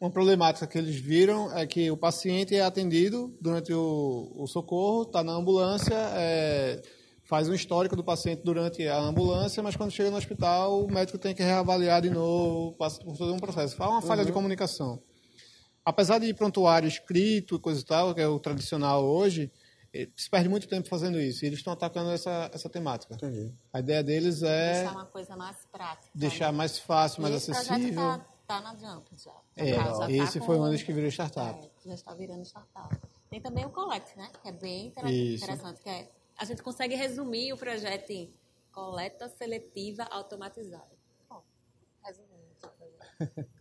uma 0.00 0.10
problemática 0.10 0.66
que 0.66 0.78
eles 0.78 0.96
viram 0.96 1.56
é 1.56 1.66
que 1.66 1.90
o 1.90 1.96
paciente 1.96 2.54
é 2.54 2.62
atendido 2.62 3.34
durante 3.40 3.72
o, 3.72 4.32
o 4.36 4.46
socorro, 4.46 5.02
está 5.02 5.22
na 5.22 5.32
ambulância, 5.32 5.96
é, 6.14 6.82
faz 7.28 7.46
um 7.48 7.52
histórico 7.54 7.94
do 7.94 8.02
paciente 8.02 8.42
durante 8.42 8.88
a 8.88 8.98
ambulância, 8.98 9.62
mas 9.62 9.76
quando 9.76 9.90
chega 9.90 10.10
no 10.10 10.16
hospital, 10.16 10.82
o 10.84 10.90
médico 10.90 11.18
tem 11.18 11.34
que 11.34 11.42
reavaliar 11.42 12.00
de 12.00 12.08
novo, 12.08 12.72
passa 12.76 12.98
por 13.04 13.16
todo 13.18 13.34
um 13.34 13.38
processo. 13.38 13.76
Faz 13.76 13.90
uma 13.90 14.00
falha 14.00 14.24
de 14.24 14.32
comunicação. 14.32 15.00
Apesar 15.84 16.18
de 16.18 16.32
prontuário 16.32 16.88
escrito 16.88 17.56
e 17.56 17.58
coisa 17.58 17.80
e 17.80 17.84
tal, 17.84 18.14
que 18.14 18.20
é 18.22 18.26
o 18.26 18.38
tradicional 18.40 19.04
hoje, 19.04 19.52
eh, 19.92 20.08
se 20.16 20.28
perde 20.30 20.48
muito 20.48 20.66
tempo 20.68 20.88
fazendo 20.88 21.20
isso. 21.20 21.44
E 21.44 21.48
eles 21.48 21.58
estão 21.60 21.72
atacando 21.72 22.10
essa, 22.10 22.50
essa 22.52 22.68
temática. 22.68 23.14
Entendi. 23.14 23.52
A 23.72 23.80
ideia 23.80 24.02
deles 24.02 24.42
é 24.42 24.72
Deixar 24.82 24.92
uma 24.92 25.04
coisa 25.06 25.36
mais 25.36 25.56
prática. 25.70 26.10
deixar 26.14 26.50
né? 26.52 26.58
mais 26.58 26.78
fácil, 26.78 27.20
mais 27.22 27.34
esse 27.34 27.50
acessível. 27.50 27.92
projeto 28.02 28.24
tá, 28.46 28.60
tá 28.60 28.60
na 28.62 28.74
Jump 28.74 29.06
já. 29.22 29.32
É, 29.56 29.74
Já 29.74 29.98
tá 29.98 30.10
esse 30.10 30.40
com- 30.40 30.46
foi 30.46 30.58
um 30.58 30.70
dos 30.70 30.82
que 30.82 30.92
virou 30.94 31.10
startup. 31.10 31.58
É, 31.62 31.88
já 31.88 31.94
está 31.94 32.14
virando 32.14 32.42
startup. 32.44 32.96
Tem 33.30 33.40
também 33.40 33.66
o 33.66 33.70
Collect, 33.70 34.16
né? 34.16 34.30
Que 34.42 34.48
é 34.48 34.52
bem 34.52 34.86
inter- 34.86 35.06
Isso. 35.06 35.44
interessante. 35.44 35.82
Que 35.82 35.88
é, 35.90 36.08
a 36.38 36.44
gente 36.44 36.62
consegue 36.62 36.94
resumir 36.94 37.52
o 37.52 37.56
projeto 37.56 38.10
em 38.10 38.32
coleta 38.70 39.28
seletiva 39.28 40.04
automatizada. 40.04 40.96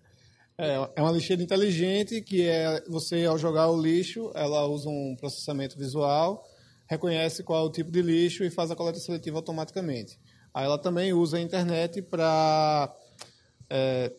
É, 0.59 0.73
é 0.95 1.01
uma 1.03 1.11
lixeira 1.11 1.43
inteligente 1.43 2.19
que 2.19 2.41
é 2.41 2.83
você 2.89 3.25
ao 3.25 3.37
jogar 3.37 3.69
o 3.69 3.79
lixo, 3.79 4.31
ela 4.33 4.65
usa 4.65 4.89
um 4.89 5.15
processamento 5.15 5.77
visual, 5.77 6.43
reconhece 6.89 7.43
qual 7.43 7.63
é 7.63 7.69
o 7.69 7.71
tipo 7.71 7.91
de 7.91 8.01
lixo 8.01 8.43
e 8.43 8.49
faz 8.49 8.71
a 8.71 8.75
coleta 8.75 8.97
seletiva 8.97 9.37
automaticamente. 9.37 10.19
Aí 10.51 10.65
ela 10.65 10.79
também 10.79 11.13
usa 11.13 11.37
a 11.37 11.39
internet 11.39 12.01
para 12.01 12.91
é, 13.69 14.11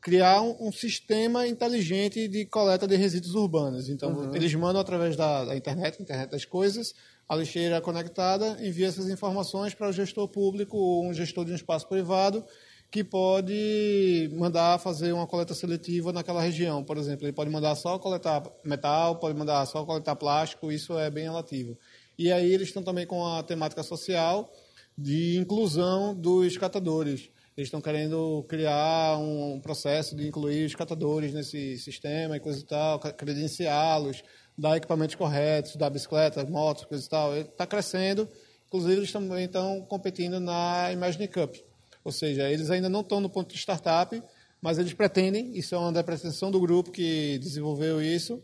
criar 0.00 0.42
um, 0.42 0.56
um, 0.68 0.72
sistema 0.72 1.46
inteligente 1.46 2.26
de 2.26 2.46
coleta 2.46 2.88
de 2.88 2.96
resíduos 2.96 3.36
urbanos. 3.36 3.88
Então 3.88 4.12
uhum. 4.12 4.34
eles 4.34 4.52
mandam 4.56 4.80
através 4.80 5.14
da, 5.14 5.44
da 5.44 5.56
internet, 5.56 6.02
internet 6.02 6.30
das 6.30 6.44
coisas, 6.44 6.94
a 7.28 7.34
lixeira 7.34 7.80
conectada 7.80 8.56
envia 8.64 8.86
essas 8.86 9.08
informações 9.08 9.74
para 9.74 9.88
o 9.88 9.92
gestor 9.92 10.28
público 10.28 10.76
ou 10.76 11.06
um 11.06 11.12
gestor 11.12 11.44
de 11.44 11.52
um 11.52 11.56
espaço 11.56 11.88
privado 11.88 12.44
que 12.90 13.02
pode 13.02 14.30
mandar 14.32 14.78
fazer 14.78 15.12
uma 15.12 15.26
coleta 15.26 15.54
seletiva 15.54 16.12
naquela 16.12 16.40
região. 16.40 16.84
Por 16.84 16.96
exemplo, 16.96 17.26
ele 17.26 17.32
pode 17.32 17.50
mandar 17.50 17.74
só 17.74 17.98
coletar 17.98 18.42
metal, 18.64 19.16
pode 19.16 19.36
mandar 19.36 19.66
só 19.66 19.84
coletar 19.84 20.14
plástico, 20.16 20.70
isso 20.70 20.96
é 20.98 21.10
bem 21.10 21.24
relativo. 21.24 21.76
E 22.18 22.30
aí 22.30 22.52
eles 22.52 22.68
estão 22.68 22.82
também 22.82 23.06
com 23.06 23.26
a 23.26 23.42
temática 23.42 23.82
social 23.82 24.52
de 24.96 25.36
inclusão 25.36 26.14
dos 26.14 26.56
catadores. 26.56 27.28
Eles 27.56 27.68
estão 27.68 27.80
querendo 27.80 28.44
criar 28.48 29.18
um 29.18 29.58
processo 29.60 30.14
de 30.14 30.28
incluir 30.28 30.66
os 30.66 30.74
catadores 30.74 31.32
nesse 31.32 31.78
sistema 31.78 32.36
e 32.36 32.40
coisa 32.40 32.60
e 32.60 32.64
tal, 32.64 32.98
credenciá-los, 32.98 34.22
dar 34.56 34.76
equipamentos 34.76 35.14
corretos, 35.14 35.76
dar 35.76 35.90
bicicleta, 35.90 36.44
motos, 36.44 36.84
coisa 36.84 37.04
e 37.04 37.08
tal. 37.08 37.36
Está 37.36 37.66
crescendo. 37.66 38.28
Inclusive, 38.66 38.96
eles 38.96 39.12
também 39.12 39.44
estão 39.44 39.82
competindo 39.82 40.40
na 40.40 40.92
Imagine 40.92 41.28
Cup. 41.28 41.54
Ou 42.02 42.12
seja, 42.12 42.50
eles 42.50 42.70
ainda 42.70 42.88
não 42.88 43.00
estão 43.00 43.20
no 43.20 43.28
ponto 43.28 43.52
de 43.52 43.58
startup, 43.58 44.22
mas 44.60 44.78
eles 44.78 44.92
pretendem, 44.94 45.56
isso 45.56 45.74
é 45.74 45.78
uma 45.78 45.92
da 45.92 46.02
pretensão 46.02 46.50
do 46.50 46.60
grupo 46.60 46.90
que 46.90 47.38
desenvolveu 47.38 48.00
isso, 48.00 48.42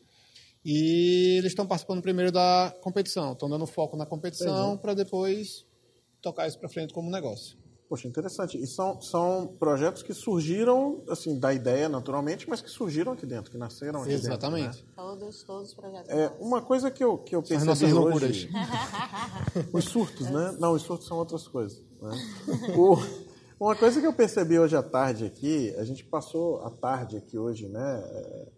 e 0.64 1.36
eles 1.38 1.52
estão 1.52 1.66
participando 1.66 2.02
primeiro 2.02 2.30
da 2.30 2.74
competição, 2.80 3.32
estão 3.32 3.48
dando 3.48 3.66
foco 3.66 3.96
na 3.96 4.06
competição 4.06 4.76
para 4.76 4.94
depois 4.94 5.64
tocar 6.20 6.46
isso 6.46 6.58
para 6.58 6.68
frente 6.68 6.92
como 6.92 7.10
negócio. 7.10 7.56
Poxa, 7.92 8.08
interessante. 8.08 8.56
E 8.56 8.66
são, 8.66 9.02
são 9.02 9.46
projetos 9.58 10.02
que 10.02 10.14
surgiram, 10.14 11.04
assim, 11.10 11.38
da 11.38 11.52
ideia 11.52 11.90
naturalmente, 11.90 12.48
mas 12.48 12.62
que 12.62 12.70
surgiram 12.70 13.12
aqui 13.12 13.26
dentro, 13.26 13.50
que 13.50 13.58
nasceram 13.58 14.00
aqui 14.00 14.12
Exatamente. 14.12 14.78
dentro. 14.78 14.86
Né? 14.86 14.92
Todos, 14.96 15.42
todos 15.42 15.68
os 15.68 15.74
projetos. 15.74 16.08
É, 16.08 16.28
uma 16.40 16.62
coisa 16.62 16.90
que 16.90 17.04
eu, 17.04 17.18
que 17.18 17.36
eu 17.36 17.42
percebi 17.42 17.66
nossas 17.66 17.92
loucuras. 17.92 18.48
os 19.74 19.84
surtos, 19.84 20.30
né? 20.30 20.56
Não, 20.58 20.72
os 20.72 20.80
surtos 20.80 21.06
são 21.06 21.18
outras 21.18 21.46
coisas. 21.46 21.84
Né? 22.00 22.12
o, 22.74 22.96
uma 23.62 23.76
coisa 23.76 24.00
que 24.00 24.06
eu 24.06 24.14
percebi 24.14 24.58
hoje 24.58 24.74
à 24.74 24.82
tarde 24.82 25.26
aqui, 25.26 25.74
a 25.76 25.84
gente 25.84 26.02
passou 26.02 26.62
a 26.64 26.70
tarde 26.70 27.18
aqui 27.18 27.36
hoje, 27.36 27.68
né? 27.68 28.02
É, 28.06 28.48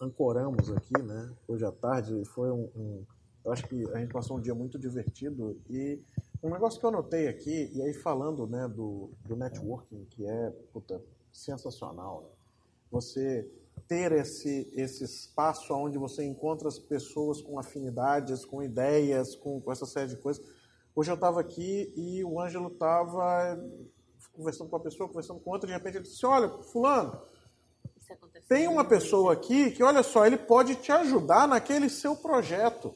ancoramos 0.00 0.68
aqui, 0.72 1.00
né? 1.00 1.30
Hoje 1.46 1.64
à 1.64 1.70
tarde 1.70 2.24
foi 2.24 2.50
um, 2.50 2.68
um, 2.74 3.06
eu 3.44 3.52
acho 3.52 3.62
que 3.68 3.88
a 3.92 3.98
gente 4.00 4.12
passou 4.12 4.36
um 4.36 4.40
dia 4.40 4.52
muito 4.52 4.76
divertido 4.76 5.60
e 5.70 6.02
um 6.42 6.50
negócio 6.50 6.78
que 6.78 6.86
eu 6.86 6.90
notei 6.90 7.28
aqui 7.28 7.70
e 7.74 7.82
aí 7.82 7.92
falando, 7.92 8.46
né, 8.46 8.68
do, 8.68 9.10
do 9.24 9.36
networking 9.36 10.04
que 10.06 10.26
é 10.26 10.50
puta, 10.72 11.02
sensacional, 11.32 12.22
né? 12.22 12.28
você 12.90 13.50
ter 13.86 14.12
esse 14.12 14.70
esse 14.74 15.04
espaço 15.04 15.72
onde 15.74 15.98
você 15.98 16.24
encontra 16.24 16.68
as 16.68 16.78
pessoas 16.78 17.40
com 17.40 17.58
afinidades, 17.58 18.44
com 18.44 18.62
ideias, 18.62 19.34
com, 19.36 19.60
com 19.60 19.72
essa 19.72 19.86
série 19.86 20.08
de 20.08 20.16
coisas. 20.16 20.44
Hoje 20.94 21.10
eu 21.10 21.14
estava 21.14 21.40
aqui 21.40 21.92
e 21.96 22.24
o 22.24 22.40
Ângelo 22.40 22.68
estava 22.68 23.58
conversando 24.32 24.68
com 24.68 24.76
uma 24.76 24.82
pessoa, 24.82 25.08
conversando 25.08 25.40
com 25.40 25.50
outra, 25.50 25.66
de 25.66 25.72
repente 25.72 25.96
ele 25.96 26.04
disse: 26.04 26.24
Olha, 26.26 26.48
Fulano, 26.48 27.20
tem 28.48 28.66
uma 28.66 28.84
pessoa 28.84 29.32
aqui 29.32 29.70
que, 29.70 29.82
olha 29.82 30.02
só, 30.02 30.26
ele 30.26 30.38
pode 30.38 30.76
te 30.76 30.90
ajudar 30.90 31.46
naquele 31.46 31.88
seu 31.88 32.16
projeto. 32.16 32.94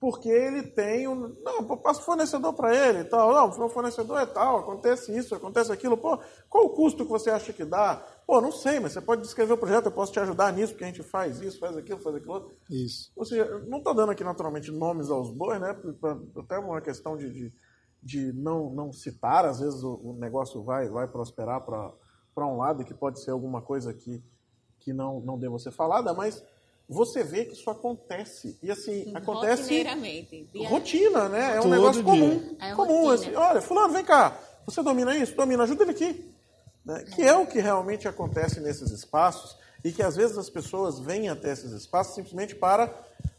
Porque 0.00 0.30
ele 0.30 0.62
tem 0.62 1.06
um. 1.06 1.36
Não, 1.44 1.76
passo 1.76 2.02
fornecedor 2.02 2.54
para 2.54 2.74
ele 2.74 3.00
e 3.00 3.04
tal. 3.04 3.32
Não, 3.32 3.66
o 3.66 3.68
fornecedor 3.68 4.18
é 4.18 4.24
tal, 4.24 4.60
acontece 4.60 5.14
isso, 5.16 5.34
acontece 5.34 5.70
aquilo. 5.70 5.96
Pô, 5.96 6.18
qual 6.48 6.64
o 6.64 6.70
custo 6.70 7.04
que 7.04 7.10
você 7.10 7.28
acha 7.28 7.52
que 7.52 7.66
dá? 7.66 7.96
Pô, 8.26 8.40
não 8.40 8.50
sei, 8.50 8.80
mas 8.80 8.92
você 8.92 9.00
pode 9.02 9.20
descrever 9.20 9.52
o 9.52 9.58
projeto, 9.58 9.86
eu 9.86 9.92
posso 9.92 10.12
te 10.12 10.18
ajudar 10.18 10.52
nisso, 10.54 10.72
porque 10.72 10.84
a 10.84 10.86
gente 10.86 11.02
faz 11.02 11.40
isso, 11.42 11.58
faz 11.58 11.76
aquilo, 11.76 12.00
faz 12.00 12.16
aquilo. 12.16 12.50
Isso. 12.70 13.12
Ou 13.14 13.26
seja, 13.26 13.44
não 13.68 13.78
estou 13.78 13.92
dando 13.92 14.12
aqui 14.12 14.24
naturalmente 14.24 14.70
nomes 14.70 15.10
aos 15.10 15.30
bois, 15.30 15.60
né? 15.60 15.76
Até 16.38 16.58
uma 16.58 16.80
questão 16.80 17.16
de, 17.16 17.30
de 17.30 17.52
de 18.02 18.32
não, 18.32 18.70
não 18.70 18.92
citar, 18.92 19.44
às 19.44 19.60
vezes 19.60 19.82
o, 19.82 19.94
o 20.02 20.12
negócio 20.14 20.62
vai, 20.62 20.88
vai 20.88 21.06
prosperar 21.06 21.60
para 21.60 22.46
um 22.46 22.56
lado, 22.56 22.84
que 22.84 22.94
pode 22.94 23.22
ser 23.22 23.30
alguma 23.30 23.60
coisa 23.60 23.92
que, 23.92 24.22
que 24.78 24.92
não, 24.92 25.20
não 25.20 25.38
deva 25.38 25.58
ser 25.58 25.70
falada, 25.70 26.14
mas 26.14 26.42
você 26.90 27.22
vê 27.22 27.44
que 27.44 27.52
isso 27.52 27.70
acontece. 27.70 28.58
E 28.60 28.68
assim, 28.68 29.12
acontece. 29.14 29.62
Rotina, 30.66 31.28
né? 31.28 31.56
É 31.56 31.60
um 31.60 31.68
negócio 31.68 32.02
dia. 32.02 32.12
comum. 32.12 32.56
É 32.60 32.74
comum. 32.74 33.10
Assim, 33.10 33.32
olha, 33.32 33.60
fulano, 33.60 33.92
vem 33.94 34.04
cá. 34.04 34.36
Você 34.66 34.82
domina 34.82 35.16
isso? 35.16 35.36
Domina, 35.36 35.62
ajuda 35.62 35.84
ele 35.84 35.92
aqui. 35.92 36.34
Né? 36.84 37.04
Que 37.14 37.22
é 37.22 37.36
o 37.36 37.46
que 37.46 37.60
realmente 37.60 38.08
acontece 38.08 38.58
nesses 38.58 38.90
espaços 38.90 39.56
e 39.84 39.92
que 39.92 40.02
às 40.02 40.16
vezes 40.16 40.36
as 40.36 40.50
pessoas 40.50 40.98
vêm 40.98 41.28
até 41.28 41.52
esses 41.52 41.70
espaços 41.70 42.16
simplesmente 42.16 42.56
para 42.56 42.92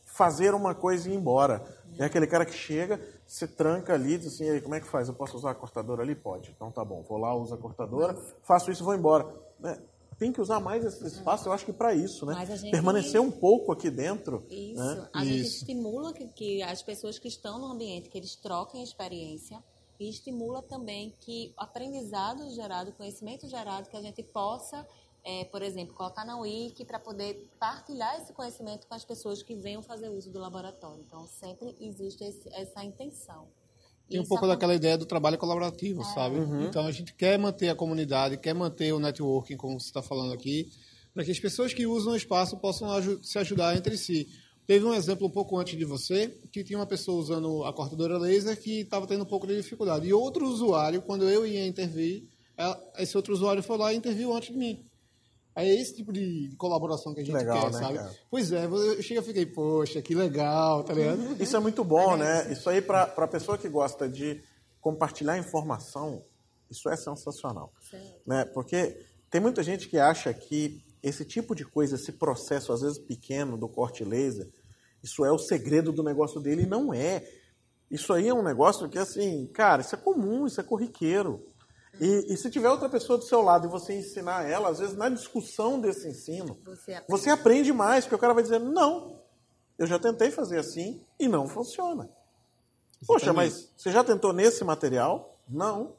fazer 0.05 0.55
uma 0.55 0.73
coisa 0.73 1.09
e 1.09 1.13
ir 1.13 1.17
embora. 1.17 1.61
É 1.99 2.05
aquele 2.05 2.27
cara 2.27 2.45
que 2.45 2.53
chega, 2.53 3.01
se 3.27 3.45
tranca 3.47 3.93
ali, 3.93 4.17
diz 4.17 4.35
assim, 4.35 4.61
como 4.61 4.75
é 4.75 4.79
que 4.79 4.87
faz? 4.87 5.09
Eu 5.09 5.13
posso 5.13 5.35
usar 5.35 5.51
a 5.51 5.55
cortadora 5.55 6.03
ali? 6.03 6.15
Pode. 6.15 6.53
Então 6.55 6.71
tá 6.71 6.85
bom, 6.85 7.03
vou 7.03 7.17
lá, 7.17 7.35
uso 7.35 7.53
a 7.53 7.57
cortadora, 7.57 8.17
faço 8.43 8.71
isso 8.71 8.81
e 8.81 8.85
vou 8.85 8.95
embora. 8.95 9.27
Né? 9.59 9.77
Tem 10.21 10.31
que 10.31 10.39
usar 10.39 10.59
mais 10.59 10.85
esse 10.85 11.03
espaço, 11.03 11.49
eu 11.49 11.51
acho 11.51 11.65
que 11.65 11.73
para 11.73 11.95
isso, 11.95 12.27
né? 12.27 12.35
Permanecer 12.69 13.19
um 13.19 13.31
pouco 13.31 13.71
aqui 13.71 13.89
dentro. 13.89 14.45
Isso. 14.51 14.79
Né? 14.79 15.09
A 15.11 15.25
gente 15.25 15.47
estimula 15.47 16.13
que, 16.13 16.27
que 16.27 16.61
as 16.61 16.83
pessoas 16.83 17.17
que 17.17 17.27
estão 17.27 17.57
no 17.57 17.65
ambiente, 17.65 18.07
que 18.07 18.19
eles 18.19 18.35
troquem 18.35 18.83
experiência 18.83 19.63
e 19.99 20.07
estimula 20.07 20.61
também 20.61 21.11
que 21.21 21.51
aprendizado 21.57 22.47
gerado, 22.51 22.91
conhecimento 22.91 23.49
gerado, 23.49 23.89
que 23.89 23.97
a 23.97 24.01
gente 24.03 24.21
possa 24.21 24.87
é, 25.23 25.43
por 25.45 25.63
exemplo, 25.63 25.95
colocar 25.95 26.23
na 26.23 26.37
Wiki 26.37 26.85
para 26.85 26.99
poder 26.99 27.49
partilhar 27.59 28.21
esse 28.21 28.31
conhecimento 28.31 28.85
com 28.85 28.93
as 28.93 29.03
pessoas 29.03 29.41
que 29.41 29.55
venham 29.55 29.81
fazer 29.81 30.09
uso 30.09 30.31
do 30.31 30.37
laboratório. 30.37 31.03
Então, 31.03 31.25
sempre 31.25 31.75
existe 31.79 32.23
esse, 32.23 32.47
essa 32.53 32.83
intenção. 32.83 33.47
Tem 34.11 34.19
um 34.19 34.27
pouco 34.27 34.45
daquela 34.45 34.75
ideia 34.75 34.97
do 34.97 35.05
trabalho 35.05 35.37
colaborativo, 35.37 36.01
é. 36.01 36.05
sabe? 36.05 36.37
Uhum. 36.37 36.65
Então, 36.65 36.85
a 36.85 36.91
gente 36.91 37.13
quer 37.13 37.39
manter 37.39 37.69
a 37.69 37.75
comunidade, 37.75 38.37
quer 38.37 38.53
manter 38.53 38.91
o 38.93 38.99
networking, 38.99 39.57
como 39.57 39.79
você 39.79 39.87
está 39.87 40.01
falando 40.01 40.33
aqui, 40.33 40.69
para 41.13 41.23
que 41.23 41.31
as 41.31 41.39
pessoas 41.39 41.73
que 41.73 41.85
usam 41.85 42.13
o 42.13 42.15
espaço 42.15 42.57
possam 42.57 42.89
se 43.21 43.39
ajudar 43.39 43.75
entre 43.75 43.97
si. 43.97 44.27
Teve 44.67 44.85
um 44.85 44.93
exemplo 44.93 45.27
um 45.27 45.29
pouco 45.29 45.57
antes 45.57 45.77
de 45.77 45.83
você, 45.83 46.37
que 46.51 46.63
tinha 46.63 46.77
uma 46.79 46.85
pessoa 46.85 47.19
usando 47.19 47.63
a 47.65 47.73
cortadora 47.73 48.17
laser 48.17 48.57
que 48.59 48.81
estava 48.81 49.07
tendo 49.07 49.23
um 49.23 49.25
pouco 49.25 49.47
de 49.47 49.55
dificuldade. 49.55 50.07
E 50.07 50.13
outro 50.13 50.47
usuário, 50.47 51.01
quando 51.01 51.27
eu 51.27 51.45
ia 51.45 51.65
intervir, 51.65 52.23
esse 52.97 53.17
outro 53.17 53.33
usuário 53.33 53.63
foi 53.63 53.77
lá 53.77 53.93
e 53.93 53.97
interviu 53.97 54.33
antes 54.33 54.49
de 54.49 54.57
mim. 54.57 54.85
É 55.53 55.67
esse 55.67 55.95
tipo 55.95 56.13
de 56.13 56.49
colaboração 56.57 57.13
que 57.13 57.19
a 57.19 57.23
gente 57.23 57.35
legal, 57.35 57.59
quer, 57.61 57.71
né, 57.73 57.79
sabe? 57.79 57.97
Cara? 57.97 58.15
Pois 58.29 58.51
é, 58.51 58.65
eu 58.65 59.01
cheguei 59.01 59.21
e 59.21 59.25
fiquei, 59.25 59.45
poxa, 59.45 60.01
que 60.01 60.15
legal, 60.15 60.83
tá 60.83 60.93
ligado? 60.93 61.41
Isso 61.41 61.55
é 61.57 61.59
muito 61.59 61.83
bom, 61.83 62.15
é 62.15 62.17
né? 62.17 62.53
Isso 62.53 62.69
aí, 62.69 62.81
para 62.81 63.03
a 63.03 63.27
pessoa 63.27 63.57
que 63.57 63.67
gosta 63.67 64.07
de 64.07 64.41
compartilhar 64.79 65.37
informação, 65.37 66.23
isso 66.69 66.89
é 66.89 66.95
sensacional. 66.95 67.73
Sim. 67.89 68.13
Né? 68.25 68.45
Porque 68.45 68.97
tem 69.29 69.41
muita 69.41 69.61
gente 69.61 69.89
que 69.89 69.97
acha 69.97 70.33
que 70.33 70.81
esse 71.03 71.25
tipo 71.25 71.53
de 71.53 71.65
coisa, 71.65 71.95
esse 71.95 72.13
processo, 72.13 72.71
às 72.71 72.81
vezes 72.81 72.97
pequeno, 72.97 73.57
do 73.57 73.67
corte 73.67 74.05
laser, 74.05 74.49
isso 75.03 75.25
é 75.25 75.31
o 75.31 75.37
segredo 75.37 75.91
do 75.91 76.03
negócio 76.03 76.39
dele, 76.39 76.63
e 76.63 76.67
não 76.67 76.93
é. 76.93 77.27
Isso 77.89 78.13
aí 78.13 78.29
é 78.29 78.33
um 78.33 78.43
negócio 78.43 78.87
que, 78.87 78.97
assim, 78.97 79.47
cara, 79.47 79.81
isso 79.81 79.95
é 79.95 79.97
comum, 79.97 80.47
isso 80.47 80.61
é 80.61 80.63
corriqueiro. 80.63 81.45
E, 81.99 82.33
e, 82.33 82.37
se 82.37 82.49
tiver 82.49 82.69
outra 82.69 82.89
pessoa 82.89 83.17
do 83.17 83.25
seu 83.25 83.41
lado 83.41 83.67
e 83.67 83.69
você 83.69 83.93
ensinar 83.93 84.49
ela, 84.49 84.69
às 84.69 84.79
vezes 84.79 84.95
na 84.95 85.09
discussão 85.09 85.79
desse 85.79 86.07
ensino, 86.07 86.57
você 86.63 86.93
aprende, 86.93 87.05
você 87.09 87.29
aprende 87.29 87.73
mais, 87.73 88.05
porque 88.05 88.15
o 88.15 88.19
cara 88.19 88.33
vai 88.33 88.43
dizer: 88.43 88.59
não, 88.59 89.19
eu 89.77 89.85
já 89.85 89.99
tentei 89.99 90.31
fazer 90.31 90.59
assim 90.59 91.03
e 91.19 91.27
não 91.27 91.47
funciona. 91.47 92.03
Exatamente. 92.03 93.07
Poxa, 93.07 93.33
mas 93.33 93.71
você 93.75 93.91
já 93.91 94.03
tentou 94.03 94.31
nesse 94.31 94.63
material? 94.63 95.37
Não, 95.47 95.95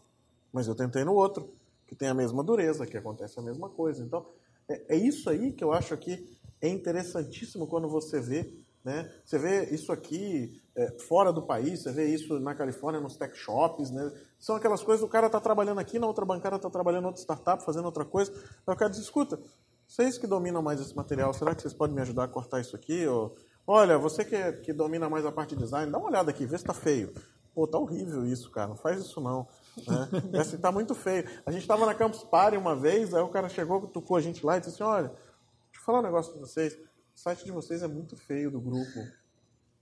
mas 0.53 0.67
eu 0.67 0.75
tentei 0.75 1.05
no 1.05 1.15
outro, 1.15 1.53
que 1.87 1.95
tem 1.95 2.09
a 2.09 2.15
mesma 2.15 2.43
dureza, 2.43 2.87
que 2.87 2.97
acontece 2.97 3.39
a 3.39 3.43
mesma 3.43 3.69
coisa. 3.69 4.03
Então, 4.03 4.27
é, 4.69 4.95
é 4.95 4.97
isso 4.97 5.29
aí 5.29 5.53
que 5.53 5.63
eu 5.63 5.73
acho 5.73 5.97
que 5.99 6.37
é 6.61 6.69
interessantíssimo 6.69 7.67
quando 7.67 7.89
você 7.89 8.21
vê 8.21 8.53
né? 8.85 9.11
Você 9.25 9.39
vê 9.39 9.67
isso 9.67 9.93
aqui 9.93 10.61
é, 10.75 10.99
fora 10.99 11.33
do 11.33 11.43
país, 11.43 11.83
você 11.83 11.93
vê 11.93 12.07
isso 12.07 12.41
na 12.41 12.55
Califórnia, 12.55 13.01
nos 13.01 13.17
tech 13.17 13.37
shops. 13.37 13.91
Né? 13.91 14.13
São 14.43 14.57
aquelas 14.57 14.83
coisas, 14.83 15.05
o 15.05 15.09
cara 15.09 15.29
está 15.29 15.39
trabalhando 15.39 15.79
aqui, 15.79 16.01
na 16.01 16.07
outra 16.09 16.25
bancada 16.25 16.57
está 16.57 16.69
trabalhando 16.69 17.05
em 17.05 17.07
outra 17.07 17.23
startup, 17.23 17.65
fazendo 17.65 17.85
outra 17.85 18.05
coisa. 18.05 18.33
Aí 18.67 18.75
o 18.75 18.77
cara 18.77 18.91
diz, 18.91 18.99
escuta, 18.99 19.39
vocês 19.87 20.19
que 20.19 20.27
dominam 20.27 20.61
mais 20.61 20.81
esse 20.81 20.97
material, 20.97 21.33
será 21.33 21.55
que 21.55 21.63
vocês 21.63 21.73
podem 21.73 21.95
me 21.95 22.03
ajudar 22.03 22.25
a 22.25 22.29
cortar 22.29 22.61
isso 22.61 22.75
aqui? 22.75 23.07
Ou, 23.07 23.37
Olha, 23.65 23.97
você 23.97 24.25
que, 24.25 24.53
que 24.55 24.73
domina 24.73 25.09
mais 25.09 25.25
a 25.25 25.31
parte 25.31 25.55
de 25.55 25.63
design, 25.63 25.93
dá 25.93 25.97
uma 25.97 26.09
olhada 26.09 26.29
aqui, 26.29 26.45
vê 26.45 26.59
se 26.59 26.65
está 26.65 26.75
feio. 26.75 27.15
Pô, 27.55 27.69
tá 27.69 27.79
horrível 27.79 28.27
isso, 28.27 28.51
cara, 28.51 28.67
não 28.67 28.77
faz 28.77 28.99
isso 28.99 29.21
não. 29.21 29.47
Né? 29.87 30.09
assim, 30.41 30.59
tá 30.59 30.73
muito 30.73 30.93
feio. 30.93 31.25
A 31.47 31.53
gente 31.53 31.63
estava 31.63 31.87
na 31.87 31.95
Campus 31.95 32.25
Party 32.25 32.57
uma 32.57 32.75
vez, 32.75 33.15
aí 33.15 33.23
o 33.23 33.29
cara 33.29 33.49
chegou, 33.49 33.87
tocou 33.87 34.17
a 34.17 34.21
gente 34.21 34.45
lá 34.45 34.57
e 34.57 34.61
disse 34.61 34.73
assim, 34.73 34.83
olha, 34.83 35.07
deixa 35.07 35.79
eu 35.79 35.85
falar 35.87 36.01
um 36.01 36.03
negócio 36.03 36.33
para 36.33 36.41
vocês. 36.41 36.75
O 36.75 37.21
site 37.21 37.45
de 37.45 37.53
vocês 37.53 37.81
é 37.81 37.87
muito 37.87 38.17
feio 38.17 38.51
do 38.51 38.61
grupo. 38.61 39.07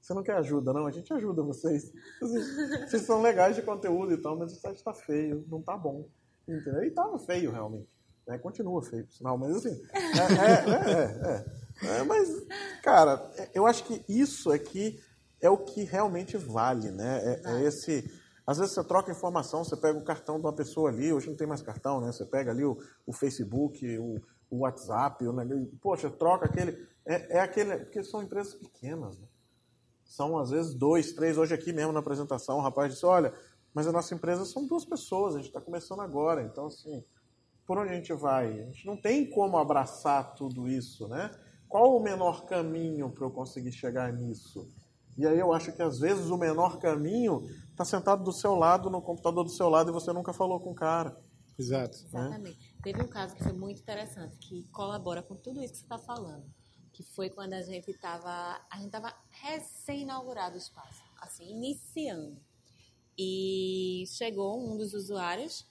Você 0.01 0.15
não 0.15 0.23
quer 0.23 0.37
ajuda, 0.37 0.73
não? 0.73 0.87
A 0.87 0.91
gente 0.91 1.13
ajuda 1.13 1.43
vocês. 1.43 1.93
Vocês 2.21 3.03
são 3.03 3.21
legais 3.21 3.55
de 3.57 3.63
conteúdo 3.63 4.13
e 4.13 4.17
tal, 4.17 4.37
mas 4.37 4.53
o 4.53 4.61
site 4.61 4.77
está 4.77 4.95
feio, 4.95 5.45
não 5.49 5.61
tá 5.61 5.77
bom. 5.77 6.09
Entendeu? 6.49 6.83
E 6.85 6.91
tava 6.91 7.19
feio, 7.19 7.53
realmente. 7.53 7.89
Né? 8.27 8.39
Continua 8.39 8.83
feio, 8.83 9.07
sinal, 9.11 9.37
mas 9.37 9.57
assim. 9.57 9.81
É, 9.93 11.89
é, 11.91 11.97
é, 11.97 12.01
é, 12.01 12.03
Mas, 12.05 12.29
cara, 12.83 13.31
eu 13.55 13.67
acho 13.67 13.85
que 13.85 14.05
isso 14.09 14.51
aqui 14.51 14.99
é 15.41 15.51
o 15.51 15.59
que 15.59 15.83
realmente 15.85 16.37
vale, 16.37 16.91
né? 16.91 17.41
É, 17.45 17.63
esse. 17.63 18.11
Às 18.47 18.59
vezes 18.59 18.75
você 18.75 18.85
troca 18.85 19.13
informação, 19.13 19.65
você 19.65 19.77
pega 19.77 19.99
o 19.99 20.05
cartão 20.05 20.39
de 20.39 20.47
uma 20.47 20.53
pessoa 20.53 20.91
ali, 20.91 21.13
hoje 21.13 21.29
não 21.29 21.37
tem 21.37 21.47
mais 21.47 21.63
cartão, 21.63 22.01
né? 22.01 22.11
Você 22.13 22.25
pega 22.25 22.51
ali 22.51 22.65
o, 22.65 22.77
o 23.07 23.13
Facebook, 23.13 23.99
o, 23.99 24.21
o 24.51 24.59
WhatsApp, 24.61 25.27
o, 25.27 25.67
poxa, 25.81 26.11
troca 26.11 26.47
aquele. 26.47 26.89
É, 27.07 27.39
é 27.39 27.41
aquele. 27.41 27.79
Porque 27.79 28.03
são 28.03 28.23
empresas 28.23 28.55
pequenas, 28.55 29.19
né? 29.19 29.27
São 30.11 30.37
às 30.37 30.51
vezes 30.51 30.75
dois, 30.75 31.13
três. 31.13 31.39
Hoje 31.39 31.55
aqui 31.55 31.73
mesmo 31.73 31.93
na 31.93 32.01
apresentação, 32.01 32.59
o 32.59 32.61
rapaz 32.61 32.93
disse: 32.93 33.07
olha, 33.07 33.33
mas 33.73 33.87
a 33.87 33.93
nossa 33.93 34.13
empresa 34.13 34.45
são 34.45 34.67
duas 34.67 34.85
pessoas, 34.85 35.37
a 35.37 35.39
gente 35.39 35.47
está 35.47 35.61
começando 35.61 36.01
agora, 36.01 36.43
então 36.43 36.67
assim, 36.67 37.05
por 37.65 37.79
onde 37.79 37.93
a 37.93 37.95
gente 37.95 38.13
vai? 38.13 38.61
A 38.61 38.65
gente 38.65 38.85
não 38.85 39.01
tem 39.01 39.31
como 39.31 39.57
abraçar 39.57 40.35
tudo 40.35 40.67
isso, 40.67 41.07
né? 41.07 41.31
Qual 41.69 41.97
o 41.97 42.03
menor 42.03 42.45
caminho 42.45 43.09
para 43.09 43.25
eu 43.25 43.31
conseguir 43.31 43.71
chegar 43.71 44.13
nisso? 44.13 44.69
E 45.17 45.25
aí 45.25 45.39
eu 45.39 45.53
acho 45.53 45.73
que 45.73 45.81
às 45.81 46.01
vezes 46.01 46.29
o 46.29 46.37
menor 46.37 46.81
caminho 46.81 47.45
está 47.71 47.85
sentado 47.85 48.25
do 48.25 48.33
seu 48.33 48.57
lado, 48.57 48.91
no 48.91 49.01
computador 49.01 49.45
do 49.45 49.51
seu 49.51 49.69
lado, 49.69 49.91
e 49.91 49.93
você 49.93 50.13
nunca 50.13 50.33
falou 50.33 50.59
com 50.59 50.73
o 50.73 50.75
cara. 50.75 51.17
Exato. 51.57 51.99
Exatamente. 51.99 52.59
Né? 52.59 52.81
Teve 52.83 53.01
um 53.01 53.09
caso 53.09 53.37
que 53.37 53.45
foi 53.45 53.53
muito 53.53 53.81
interessante, 53.81 54.37
que 54.39 54.65
colabora 54.73 55.23
com 55.23 55.37
tudo 55.37 55.63
isso 55.63 55.75
que 55.75 55.79
você 55.79 55.85
está 55.85 55.99
falando, 55.99 56.45
que 57.03 57.15
foi 57.15 57.31
quando 57.31 57.55
a 57.55 57.63
gente 57.63 57.91
estava, 57.91 58.61
a 58.71 58.77
gente 58.77 58.87
estava 58.87 59.15
recém-inaugurado 59.31 60.55
o 60.55 60.59
espaço, 60.59 61.03
assim, 61.19 61.51
iniciando. 61.51 62.39
E 63.17 64.05
chegou 64.07 64.59
um 64.59 64.77
dos 64.77 64.93
usuários 64.93 65.67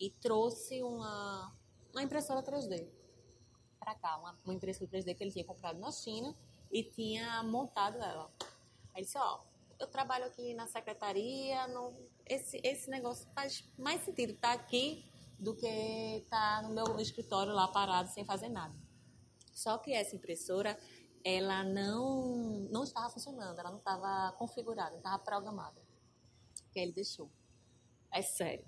e 0.00 0.10
trouxe 0.10 0.82
uma, 0.82 1.54
uma 1.92 2.02
impressora 2.02 2.42
3D 2.42 2.88
para 3.78 3.94
cá, 3.94 4.16
uma, 4.18 4.36
uma, 4.44 4.54
impressora 4.54 4.90
3D 4.90 5.14
que 5.14 5.22
ele 5.22 5.30
tinha 5.30 5.44
comprado 5.44 5.78
na 5.78 5.92
China 5.92 6.34
e 6.72 6.82
tinha 6.82 7.42
montado 7.44 7.98
ela. 7.98 8.30
Aí 8.40 8.96
ele 8.96 9.04
disse, 9.04 9.18
ó, 9.18 9.42
eu 9.78 9.86
trabalho 9.86 10.24
aqui 10.24 10.54
na 10.54 10.66
secretaria, 10.66 11.66
esse, 12.26 12.60
esse 12.64 12.90
negócio 12.90 13.28
faz 13.32 13.64
mais 13.78 14.02
sentido 14.02 14.32
estar 14.32 14.48
tá 14.48 14.54
aqui 14.54 15.04
do 15.38 15.54
que 15.54 15.66
estar 15.66 16.62
tá 16.62 16.68
no 16.68 16.74
meu 16.74 16.98
escritório 17.00 17.52
lá 17.52 17.68
parado 17.68 18.08
sem 18.08 18.24
fazer 18.24 18.48
nada. 18.48 18.83
Só 19.54 19.78
que 19.78 19.92
essa 19.92 20.16
impressora, 20.16 20.76
ela 21.24 21.62
não, 21.62 22.68
não 22.70 22.82
estava 22.82 23.08
funcionando, 23.08 23.58
ela 23.58 23.70
não 23.70 23.78
estava 23.78 24.32
configurada, 24.36 24.90
não 24.90 24.98
estava 24.98 25.18
programada. 25.20 25.80
Que 26.72 26.80
ele 26.80 26.92
deixou. 26.92 27.30
É 28.12 28.20
sério. 28.20 28.64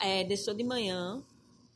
É, 0.00 0.24
deixou 0.24 0.54
de 0.54 0.62
manhã, 0.62 1.24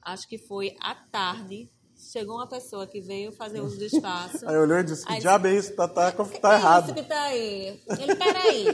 acho 0.02 0.28
que 0.28 0.36
foi 0.38 0.76
à 0.80 0.94
tarde. 0.94 1.70
Chegou 1.96 2.36
uma 2.36 2.46
pessoa 2.46 2.86
que 2.86 3.00
veio 3.00 3.32
fazer 3.32 3.60
uso 3.60 3.76
do 3.76 3.84
espaço. 3.84 4.48
aí 4.48 4.56
olhou 4.56 4.78
e 4.78 4.84
disse: 4.84 5.04
Que 5.04 5.18
diabo 5.18 5.48
é 5.48 5.54
isso? 5.54 5.74
Tá, 5.74 5.88
tá, 5.88 6.12
tá 6.12 6.54
errado. 6.54 6.84
Isso 6.84 6.94
que 6.94 7.02
tá 7.02 7.22
aí. 7.22 7.82
Ele, 7.88 8.14
peraí. 8.14 8.66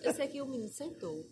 Eu 0.00 0.14
sei 0.14 0.28
que 0.28 0.40
o 0.40 0.46
menino 0.46 0.68
sentou 0.68 1.26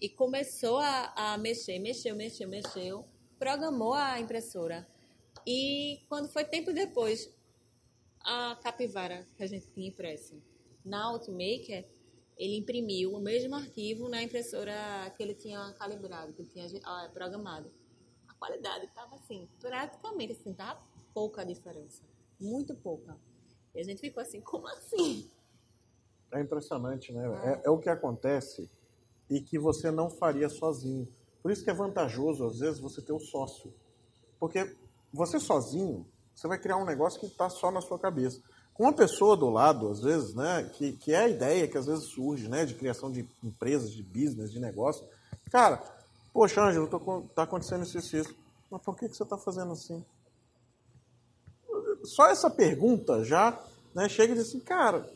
e 0.00 0.08
começou 0.08 0.78
a, 0.78 1.12
a 1.16 1.38
mexer, 1.38 1.78
mexeu, 1.78 2.16
mexeu, 2.16 2.48
mexeu, 2.48 3.04
programou 3.38 3.92
a 3.92 4.18
impressora. 4.20 4.86
E 5.50 6.04
quando 6.10 6.28
foi 6.28 6.44
tempo 6.44 6.74
depois, 6.74 7.34
a 8.20 8.54
capivara 8.62 9.26
que 9.34 9.42
a 9.42 9.46
gente 9.46 9.66
tinha 9.70 9.88
impresso 9.88 10.42
na 10.84 11.06
Outmaker 11.06 11.88
ele 12.36 12.58
imprimiu 12.58 13.14
o 13.14 13.18
mesmo 13.18 13.54
arquivo 13.54 14.10
na 14.10 14.22
impressora 14.22 14.74
que 15.16 15.22
ele 15.22 15.32
tinha 15.32 15.72
calibrado, 15.78 16.34
que 16.34 16.42
ele 16.42 16.50
tinha 16.50 16.66
ah, 16.84 17.10
programado. 17.14 17.72
A 18.28 18.34
qualidade 18.34 18.84
estava 18.84 19.14
assim, 19.14 19.48
praticamente 19.58 20.32
assim, 20.32 20.52
tava 20.52 20.82
pouca 21.14 21.46
diferença, 21.46 22.02
muito 22.38 22.74
pouca. 22.74 23.16
E 23.74 23.80
a 23.80 23.82
gente 23.82 24.02
ficou 24.02 24.22
assim, 24.22 24.42
como 24.42 24.68
assim? 24.68 25.30
É 26.30 26.42
impressionante, 26.42 27.10
né? 27.10 27.26
É, 27.26 27.48
é, 27.48 27.62
é 27.64 27.70
o 27.70 27.78
que 27.78 27.88
acontece 27.88 28.70
e 29.30 29.40
que 29.40 29.58
você 29.58 29.90
não 29.90 30.10
faria 30.10 30.50
sozinho. 30.50 31.08
Por 31.42 31.50
isso 31.50 31.64
que 31.64 31.70
é 31.70 31.74
vantajoso, 31.74 32.44
às 32.44 32.58
vezes, 32.58 32.78
você 32.78 33.00
ter 33.00 33.14
o 33.14 33.18
sócio. 33.18 33.72
Porque 34.38 34.76
você 35.12 35.40
sozinho, 35.40 36.06
você 36.34 36.46
vai 36.46 36.58
criar 36.58 36.76
um 36.76 36.84
negócio 36.84 37.20
que 37.20 37.26
está 37.26 37.48
só 37.48 37.70
na 37.70 37.80
sua 37.80 37.98
cabeça 37.98 38.40
uma 38.78 38.92
pessoa 38.92 39.36
do 39.36 39.50
lado, 39.50 39.90
às 39.90 40.00
vezes, 40.00 40.34
né, 40.34 40.70
que, 40.74 40.92
que 40.92 41.12
é 41.12 41.24
a 41.24 41.28
ideia 41.28 41.66
que 41.66 41.76
às 41.76 41.86
vezes 41.86 42.04
surge, 42.04 42.48
né, 42.48 42.64
de 42.64 42.74
criação 42.74 43.10
de 43.10 43.28
empresas, 43.42 43.90
de 43.90 44.02
business, 44.02 44.52
de 44.52 44.60
negócio. 44.60 45.04
Cara, 45.50 45.82
poxa, 46.32 46.62
Ângelo, 46.62 46.86
tô, 46.86 47.22
tá 47.34 47.42
acontecendo 47.42 47.82
isso 47.82 47.98
e 47.98 48.20
isso. 48.20 48.34
Mas 48.70 48.80
por 48.82 48.94
que, 48.94 49.08
que 49.08 49.16
você 49.16 49.24
está 49.24 49.36
fazendo 49.36 49.72
assim? 49.72 50.04
Só 52.04 52.28
essa 52.28 52.48
pergunta 52.48 53.24
já 53.24 53.60
né, 53.92 54.08
chega 54.08 54.32
e 54.32 54.36
diz 54.36 54.46
assim, 54.46 54.60
cara, 54.60 55.10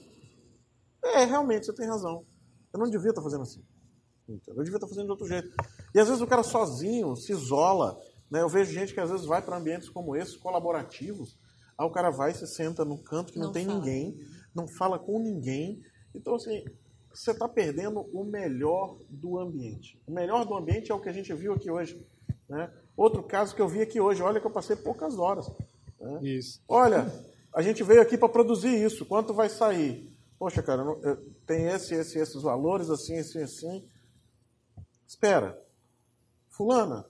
é, 1.00 1.24
realmente, 1.24 1.66
você 1.66 1.72
tem 1.72 1.86
razão. 1.86 2.24
Eu 2.72 2.80
não 2.80 2.90
devia 2.90 3.10
estar 3.10 3.20
tá 3.20 3.24
fazendo 3.24 3.42
assim. 3.42 3.62
Eu 4.28 4.64
devia 4.64 4.76
estar 4.76 4.80
tá 4.80 4.88
fazendo 4.88 5.04
de 5.04 5.10
outro 5.12 5.28
jeito. 5.28 5.52
E 5.94 6.00
às 6.00 6.08
vezes 6.08 6.20
o 6.20 6.26
cara 6.26 6.42
sozinho 6.42 7.14
se 7.14 7.30
isola. 7.30 8.00
Né? 8.32 8.40
Eu 8.40 8.48
vejo 8.48 8.72
gente 8.72 8.94
que 8.94 9.00
às 9.00 9.10
vezes 9.10 9.26
vai 9.26 9.42
para 9.42 9.58
ambientes 9.58 9.90
como 9.90 10.16
esses, 10.16 10.36
colaborativos, 10.36 11.38
Aí 11.78 11.86
o 11.86 11.90
cara 11.90 12.10
vai 12.10 12.30
e 12.30 12.34
se 12.34 12.46
senta 12.46 12.84
num 12.84 12.96
canto 12.96 13.32
que 13.32 13.38
não, 13.38 13.46
não 13.46 13.52
tem 13.52 13.66
fala. 13.66 13.78
ninguém, 13.78 14.20
não 14.54 14.68
fala 14.68 14.98
com 14.98 15.18
ninguém. 15.18 15.82
Então, 16.14 16.34
assim, 16.34 16.64
você 17.12 17.32
está 17.32 17.48
perdendo 17.48 18.00
o 18.12 18.24
melhor 18.24 18.98
do 19.08 19.38
ambiente. 19.38 20.00
O 20.06 20.12
melhor 20.12 20.44
do 20.44 20.54
ambiente 20.54 20.92
é 20.92 20.94
o 20.94 21.00
que 21.00 21.08
a 21.08 21.12
gente 21.12 21.32
viu 21.34 21.52
aqui 21.52 21.70
hoje. 21.70 22.06
Né? 22.48 22.72
Outro 22.96 23.22
caso 23.22 23.54
que 23.54 23.60
eu 23.60 23.68
vi 23.68 23.80
aqui 23.80 24.00
hoje, 24.00 24.22
olha 24.22 24.40
que 24.40 24.46
eu 24.46 24.52
passei 24.52 24.76
poucas 24.76 25.18
horas. 25.18 25.50
Né? 25.98 26.20
Isso. 26.22 26.62
Olha, 26.68 27.10
a 27.54 27.62
gente 27.62 27.82
veio 27.82 28.02
aqui 28.02 28.16
para 28.16 28.28
produzir 28.28 28.74
isso, 28.84 29.06
quanto 29.06 29.34
vai 29.34 29.48
sair? 29.48 30.08
Poxa, 30.38 30.62
cara, 30.62 30.84
tem 31.46 31.66
esse, 31.66 31.94
esse, 31.94 32.18
esses 32.18 32.42
valores, 32.42 32.90
assim, 32.90 33.18
assim, 33.18 33.42
assim. 33.42 33.88
Espera. 35.06 35.58
Fulana, 36.50 37.06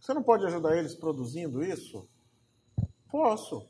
você 0.00 0.14
não 0.14 0.22
pode 0.22 0.46
ajudar 0.46 0.76
eles 0.76 0.94
produzindo 0.94 1.62
isso? 1.62 2.08
Posso. 3.10 3.68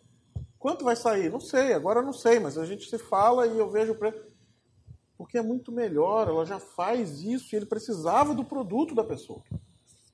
Quanto 0.58 0.84
vai 0.84 0.94
sair? 0.94 1.30
Não 1.30 1.40
sei, 1.40 1.72
agora 1.72 2.02
não 2.02 2.12
sei, 2.12 2.38
mas 2.38 2.56
a 2.56 2.64
gente 2.64 2.88
se 2.88 2.98
fala 2.98 3.46
e 3.46 3.58
eu 3.58 3.70
vejo 3.70 3.92
o 3.92 3.98
preço. 3.98 4.22
Porque 5.16 5.38
é 5.38 5.42
muito 5.42 5.72
melhor, 5.72 6.28
ela 6.28 6.44
já 6.46 6.58
faz 6.58 7.22
isso 7.22 7.54
e 7.54 7.56
ele 7.56 7.66
precisava 7.66 8.34
do 8.34 8.44
produto 8.44 8.94
da 8.94 9.02
pessoa. 9.02 9.42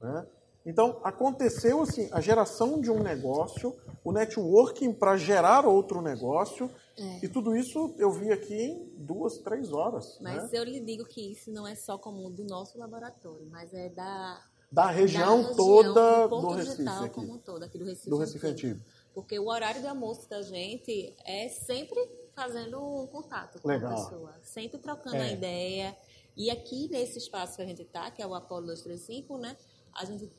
Né? 0.00 0.26
Então, 0.64 1.00
aconteceu 1.04 1.80
assim, 1.80 2.08
a 2.10 2.20
geração 2.20 2.80
de 2.80 2.90
um 2.90 3.00
negócio, 3.00 3.76
o 4.02 4.10
networking 4.10 4.92
para 4.92 5.16
gerar 5.16 5.64
outro 5.64 6.02
negócio, 6.02 6.68
é. 6.98 7.24
e 7.24 7.28
tudo 7.28 7.54
isso 7.54 7.94
eu 7.98 8.10
vi 8.10 8.32
aqui 8.32 8.54
em 8.54 8.92
duas, 8.96 9.38
três 9.38 9.72
horas. 9.72 10.18
Mas 10.20 10.50
né? 10.50 10.58
eu 10.58 10.64
lhe 10.64 10.80
digo 10.80 11.04
que 11.04 11.32
isso 11.32 11.52
não 11.52 11.68
é 11.68 11.76
só 11.76 11.96
comum 11.96 12.30
do 12.32 12.44
nosso 12.44 12.76
laboratório, 12.78 13.46
mas 13.48 13.72
é 13.72 13.88
da, 13.88 14.42
da 14.70 14.90
região, 14.90 15.42
da 15.42 15.48
região 15.48 15.56
toda 15.56 16.26
do, 16.28 16.40
do 16.40 16.48
Recife. 16.50 16.88
Aqui. 16.88 17.14
Como 17.14 17.38
todo, 17.38 17.62
aqui 17.62 17.78
do 17.78 17.84
Recife. 17.84 18.10
Do 18.10 18.18
Recife 18.18 18.46
Antigo. 18.46 18.80
Porque 19.14 19.38
o 19.38 19.48
horário 19.48 19.80
de 19.80 19.86
almoço 19.86 20.28
da 20.28 20.42
gente 20.42 21.16
é 21.24 21.48
sempre 21.48 21.98
fazendo 22.34 22.78
um 22.78 23.06
contato 23.06 23.60
com 23.60 23.68
Legal. 23.68 23.92
a 23.92 23.94
pessoa, 23.94 24.34
sempre 24.42 24.78
trocando 24.78 25.16
é. 25.16 25.22
a 25.22 25.32
ideia. 25.32 25.96
E 26.36 26.50
aqui 26.50 26.88
nesse 26.90 27.18
espaço 27.18 27.56
que 27.56 27.62
a 27.62 27.66
gente 27.66 27.82
está, 27.82 28.10
que 28.10 28.20
é 28.20 28.26
o 28.26 28.34
Apolo 28.34 28.66
235, 28.66 29.38
né, 29.38 29.56
a 29.94 30.04
gente 30.04 30.30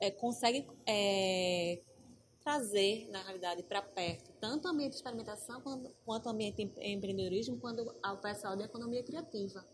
é, 0.00 0.10
consegue 0.10 0.68
é, 0.84 1.80
trazer, 2.42 3.08
na 3.10 3.22
realidade, 3.22 3.62
para 3.62 3.82
perto, 3.82 4.32
tanto 4.40 4.66
o 4.66 4.70
ambiente 4.70 4.92
de 4.92 4.96
experimentação 4.96 5.60
quanto, 5.60 5.94
quanto 6.04 6.26
o 6.26 6.30
ambiente 6.30 6.56
de 6.56 6.62
empreendedorismo, 6.90 7.58
quanto 7.60 7.94
ao 8.02 8.18
pessoal 8.18 8.56
de 8.56 8.64
economia 8.64 9.02
criativa. 9.04 9.64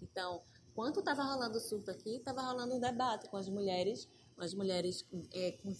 Então, 0.00 0.40
quando 0.74 1.00
estava 1.00 1.22
rolando 1.22 1.58
o 1.58 1.60
surto 1.60 1.90
aqui, 1.90 2.16
estava 2.16 2.42
rolando 2.42 2.74
um 2.74 2.80
debate 2.80 3.28
com 3.28 3.36
as 3.36 3.48
mulheres 3.48 4.08
as 4.38 4.54
mulheres 4.54 5.06
é, 5.32 5.52
com 5.52 5.72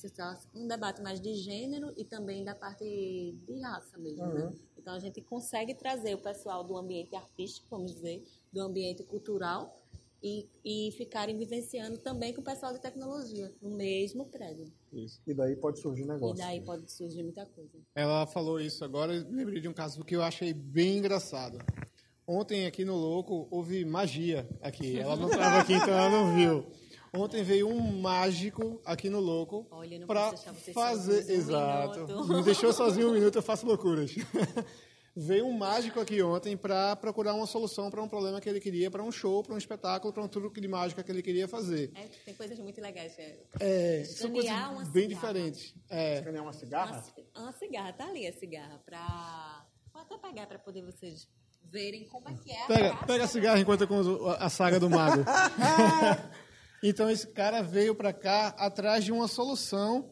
um 0.54 0.68
debate 0.68 1.02
mais 1.02 1.20
de 1.20 1.34
gênero 1.34 1.92
e 1.96 2.04
também 2.04 2.44
da 2.44 2.54
parte 2.54 2.84
de 2.84 3.60
raça 3.60 3.98
mesmo. 3.98 4.26
Né? 4.26 4.44
Uhum. 4.44 4.50
Né? 4.50 4.56
Então 4.78 4.94
a 4.94 4.98
gente 4.98 5.20
consegue 5.20 5.74
trazer 5.74 6.14
o 6.14 6.18
pessoal 6.18 6.62
do 6.64 6.76
ambiente 6.76 7.14
artístico, 7.14 7.66
vamos 7.70 7.92
dizer, 7.92 8.22
do 8.52 8.60
ambiente 8.60 9.02
cultural 9.04 9.80
e, 10.22 10.48
e 10.64 10.92
ficarem 10.92 11.36
vivenciando 11.36 11.98
também 11.98 12.32
com 12.32 12.40
o 12.40 12.44
pessoal 12.44 12.72
de 12.72 12.80
tecnologia 12.80 13.52
no 13.60 13.70
mesmo 13.70 14.26
prédio. 14.26 14.72
Isso. 14.92 15.20
E 15.26 15.34
daí 15.34 15.56
pode 15.56 15.80
surgir 15.80 16.04
negócio. 16.04 16.36
E 16.36 16.38
daí 16.38 16.60
né? 16.60 16.64
pode 16.64 16.92
surgir 16.92 17.22
muita 17.22 17.44
coisa. 17.46 17.78
Ela 17.94 18.26
falou 18.26 18.60
isso 18.60 18.84
agora, 18.84 19.12
lembrei 19.12 19.60
de 19.60 19.68
um 19.68 19.72
caso 19.72 20.04
que 20.04 20.14
eu 20.14 20.22
achei 20.22 20.52
bem 20.52 20.98
engraçado. 20.98 21.58
Ontem 22.32 22.66
aqui 22.66 22.84
no 22.84 22.96
Louco 22.96 23.46
houve 23.50 23.84
magia 23.84 24.48
aqui. 24.60 24.98
Ela 24.98 25.16
não 25.16 25.28
estava 25.28 25.58
aqui, 25.58 25.74
então 25.74 25.88
ela 25.88 26.10
não 26.10 26.34
viu. 26.34 26.66
Ontem 27.14 27.42
veio 27.42 27.68
um 27.68 28.00
mágico 28.00 28.80
aqui 28.86 29.10
no 29.10 29.20
Louco 29.20 29.66
para 30.06 30.32
fazer. 30.72 31.26
um 31.26 31.30
Exato. 31.30 32.06
minuto. 32.06 32.34
Me 32.34 32.42
deixou 32.42 32.72
sozinho 32.72 33.10
um 33.10 33.12
minuto, 33.12 33.36
eu 33.36 33.42
faço 33.42 33.66
loucuras. 33.66 34.14
veio 35.14 35.44
um 35.44 35.52
mágico 35.52 36.00
aqui 36.00 36.22
ontem 36.22 36.56
para 36.56 36.96
procurar 36.96 37.34
uma 37.34 37.46
solução 37.46 37.90
para 37.90 38.02
um 38.02 38.08
problema 38.08 38.40
que 38.40 38.48
ele 38.48 38.60
queria, 38.60 38.90
para 38.90 39.02
um 39.02 39.12
show, 39.12 39.42
para 39.42 39.54
um 39.54 39.58
espetáculo, 39.58 40.10
para 40.10 40.22
um 40.22 40.28
truque 40.28 40.58
de 40.58 40.68
mágica 40.68 41.02
que 41.02 41.12
ele 41.12 41.22
queria 41.22 41.46
fazer. 41.46 41.92
É, 41.94 42.08
tem 42.24 42.32
coisas 42.34 42.58
muito 42.58 42.80
legais. 42.80 43.18
É. 43.18 43.38
É, 43.60 44.04
são 44.04 44.30
coisas 44.30 44.50
bem 44.88 45.08
cigarra. 45.08 45.08
diferentes. 45.08 45.74
É, 45.90 46.14
Escanear 46.14 46.44
uma 46.44 46.52
cigarra? 46.54 47.04
Uma, 47.36 47.42
uma 47.42 47.52
cigarra, 47.52 47.92
tá 47.92 48.08
ali 48.08 48.26
a 48.26 48.32
cigarra. 48.32 48.80
Pra... 48.86 49.66
Vou 49.92 50.00
até 50.00 50.16
pegar 50.16 50.46
para 50.46 50.58
poder 50.58 50.82
vocês 50.82 51.28
verem 51.72 52.06
como 52.06 52.28
é 52.28 52.34
que 52.34 52.52
é 52.52 52.62
a 52.62 52.66
Pega, 52.66 52.96
pega 53.06 53.24
a 53.24 53.28
cigarra 53.28 53.58
enquanto 53.58 53.80
eu 53.80 53.88
conto 53.88 54.28
a 54.38 54.48
saga 54.50 54.78
do 54.78 54.90
mago. 54.90 55.24
então 56.82 57.10
esse 57.10 57.26
cara 57.28 57.62
veio 57.62 57.94
para 57.94 58.12
cá 58.12 58.48
atrás 58.58 59.04
de 59.04 59.10
uma 59.12 59.26
solução 59.26 60.10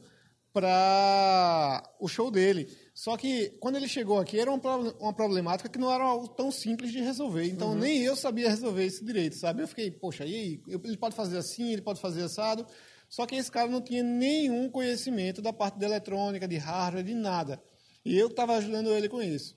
para 0.53 1.83
o 2.01 2.09
show 2.09 2.31
dele. 2.31 2.69
Só 2.95 3.17
que 3.17 3.51
quando 3.61 3.77
ele 3.77 3.87
chegou 3.89 4.19
aqui 4.19 4.39
era 4.39 4.51
uma, 4.51 4.59
pro- 4.59 4.97
uma 4.99 5.13
problemática 5.13 5.69
que 5.69 5.79
não 5.79 5.93
era 5.93 6.03
algo 6.05 6.29
tão 6.29 6.51
simples 6.51 6.91
de 6.93 7.01
resolver. 7.01 7.45
Então 7.47 7.75
nem 7.75 8.03
eu 8.03 8.17
sabia 8.17 8.49
resolver 8.49 8.85
isso 8.85 9.05
direito, 9.05 9.37
sabe? 9.37 9.63
Eu 9.63 9.69
fiquei, 9.69 9.91
poxa, 9.91 10.25
e 10.25 10.35
aí? 10.35 10.61
Ele 10.69 10.97
pode 10.97 11.15
fazer 11.15 11.39
assim, 11.39 11.73
ele 11.73 11.83
pode 11.83 12.01
fazer 12.01 12.23
assado. 12.23 12.67
Só 13.09 13.27
que 13.27 13.35
esse 13.37 13.51
cara 13.51 13.69
não 13.69 13.81
tinha 13.81 14.03
nenhum 14.03 14.69
conhecimento 14.71 15.41
da 15.43 15.53
parte 15.53 15.79
de 15.79 15.85
eletrônica, 15.85 16.47
de 16.47 16.57
hardware, 16.57 17.05
de 17.05 17.15
nada. 17.15 17.63
E 18.05 18.17
eu 18.17 18.29
estava 18.29 18.57
ajudando 18.57 18.89
ele 18.91 19.09
com 19.09 19.21
isso. 19.23 19.57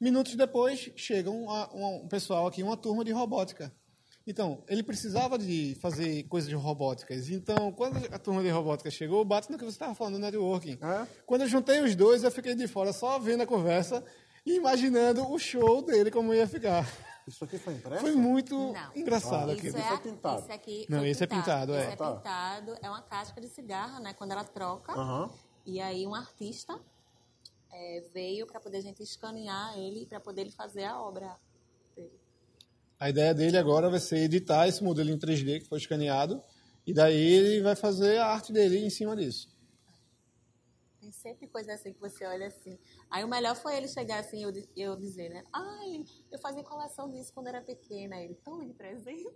Minutos 0.00 0.34
depois, 0.34 0.90
chega 0.96 1.30
um, 1.30 1.46
um- 1.50 2.04
um 2.04 2.08
pessoal 2.08 2.46
aqui, 2.46 2.62
uma 2.62 2.76
turma 2.76 3.04
de 3.04 3.12
robótica. 3.12 3.72
Então, 4.26 4.62
ele 4.68 4.82
precisava 4.82 5.36
de 5.38 5.76
fazer 5.80 6.22
coisas 6.24 6.52
robóticas. 6.52 7.28
Então, 7.30 7.72
quando 7.72 7.96
a 8.14 8.18
turma 8.18 8.42
de 8.42 8.48
robótica 8.48 8.90
chegou, 8.90 9.24
bate 9.24 9.50
no 9.50 9.58
que 9.58 9.64
você 9.64 9.72
estava 9.72 9.94
falando, 9.94 10.14
do 10.14 10.20
networking. 10.20 10.78
É? 10.80 11.06
Quando 11.26 11.42
eu 11.42 11.48
juntei 11.48 11.80
os 11.80 11.94
dois, 11.96 12.22
eu 12.22 12.30
fiquei 12.30 12.54
de 12.54 12.68
fora 12.68 12.92
só 12.92 13.18
vendo 13.18 13.42
a 13.42 13.46
conversa 13.46 14.04
e 14.46 14.54
imaginando 14.56 15.28
o 15.30 15.38
show 15.38 15.82
dele, 15.82 16.10
como 16.10 16.32
ia 16.32 16.46
ficar. 16.46 16.86
Isso 17.26 17.44
aqui 17.44 17.58
foi 17.58 17.74
impresso? 17.74 18.00
Foi 18.02 18.14
muito 18.14 18.54
Não. 18.72 18.90
engraçado 18.96 19.52
Isso 19.52 19.58
aquilo. 19.60 19.76
é, 19.76 19.80
Isso 19.80 19.92
é 19.92 19.98
pintado. 19.98 20.38
Esse 20.42 20.52
aqui 20.52 20.86
Não, 20.88 20.98
foi 20.98 21.08
esse 21.10 21.24
é 21.24 21.26
pintado, 21.26 21.74
é. 21.74 21.82
Esse 21.82 21.92
é 21.92 21.96
pintado, 21.96 22.76
é 22.82 22.88
uma 22.90 23.02
casca 23.02 23.40
de 23.40 23.48
cigarra, 23.48 24.00
né? 24.00 24.14
Quando 24.14 24.32
ela 24.32 24.44
troca. 24.44 24.92
E 25.66 25.80
aí 25.80 26.06
um 26.06 26.14
artista 26.14 26.78
é, 27.72 28.04
veio 28.12 28.46
para 28.46 28.60
poder 28.60 28.78
a 28.78 28.82
gente 28.82 29.02
escanear 29.02 29.78
ele, 29.78 30.06
para 30.06 30.20
poder 30.20 30.42
ele 30.42 30.50
fazer 30.50 30.84
a 30.84 31.00
obra 31.00 31.36
dele. 31.94 32.20
A 32.98 33.08
ideia 33.08 33.34
dele 33.34 33.56
agora 33.56 33.88
vai 33.88 34.00
ser 34.00 34.18
editar 34.18 34.68
esse 34.68 34.82
modelo 34.82 35.10
em 35.10 35.18
3D 35.18 35.60
que 35.60 35.68
foi 35.68 35.78
escaneado 35.78 36.42
e 36.86 36.92
daí 36.92 37.16
ele 37.16 37.62
vai 37.62 37.76
fazer 37.76 38.18
a 38.18 38.26
arte 38.26 38.52
dele 38.52 38.78
em 38.78 38.90
cima 38.90 39.16
disso. 39.16 39.48
Tem 41.00 41.10
sempre 41.10 41.46
coisa 41.46 41.72
assim 41.72 41.94
que 41.94 42.00
você 42.00 42.26
olha 42.26 42.46
assim. 42.46 42.78
Aí 43.10 43.24
o 43.24 43.28
melhor 43.28 43.56
foi 43.56 43.74
ele 43.74 43.88
chegar 43.88 44.20
assim 44.20 44.38
e 44.38 44.42
eu, 44.42 44.52
eu 44.76 44.96
dizer, 44.96 45.30
né? 45.30 45.42
Ai, 45.50 46.04
eu 46.30 46.38
fazia 46.38 46.62
coleção 46.62 47.10
disso 47.10 47.32
quando 47.32 47.46
era 47.46 47.62
pequena. 47.62 48.16
Ele, 48.16 48.34
toma 48.34 48.66
de 48.66 48.74
presente. 48.74 49.26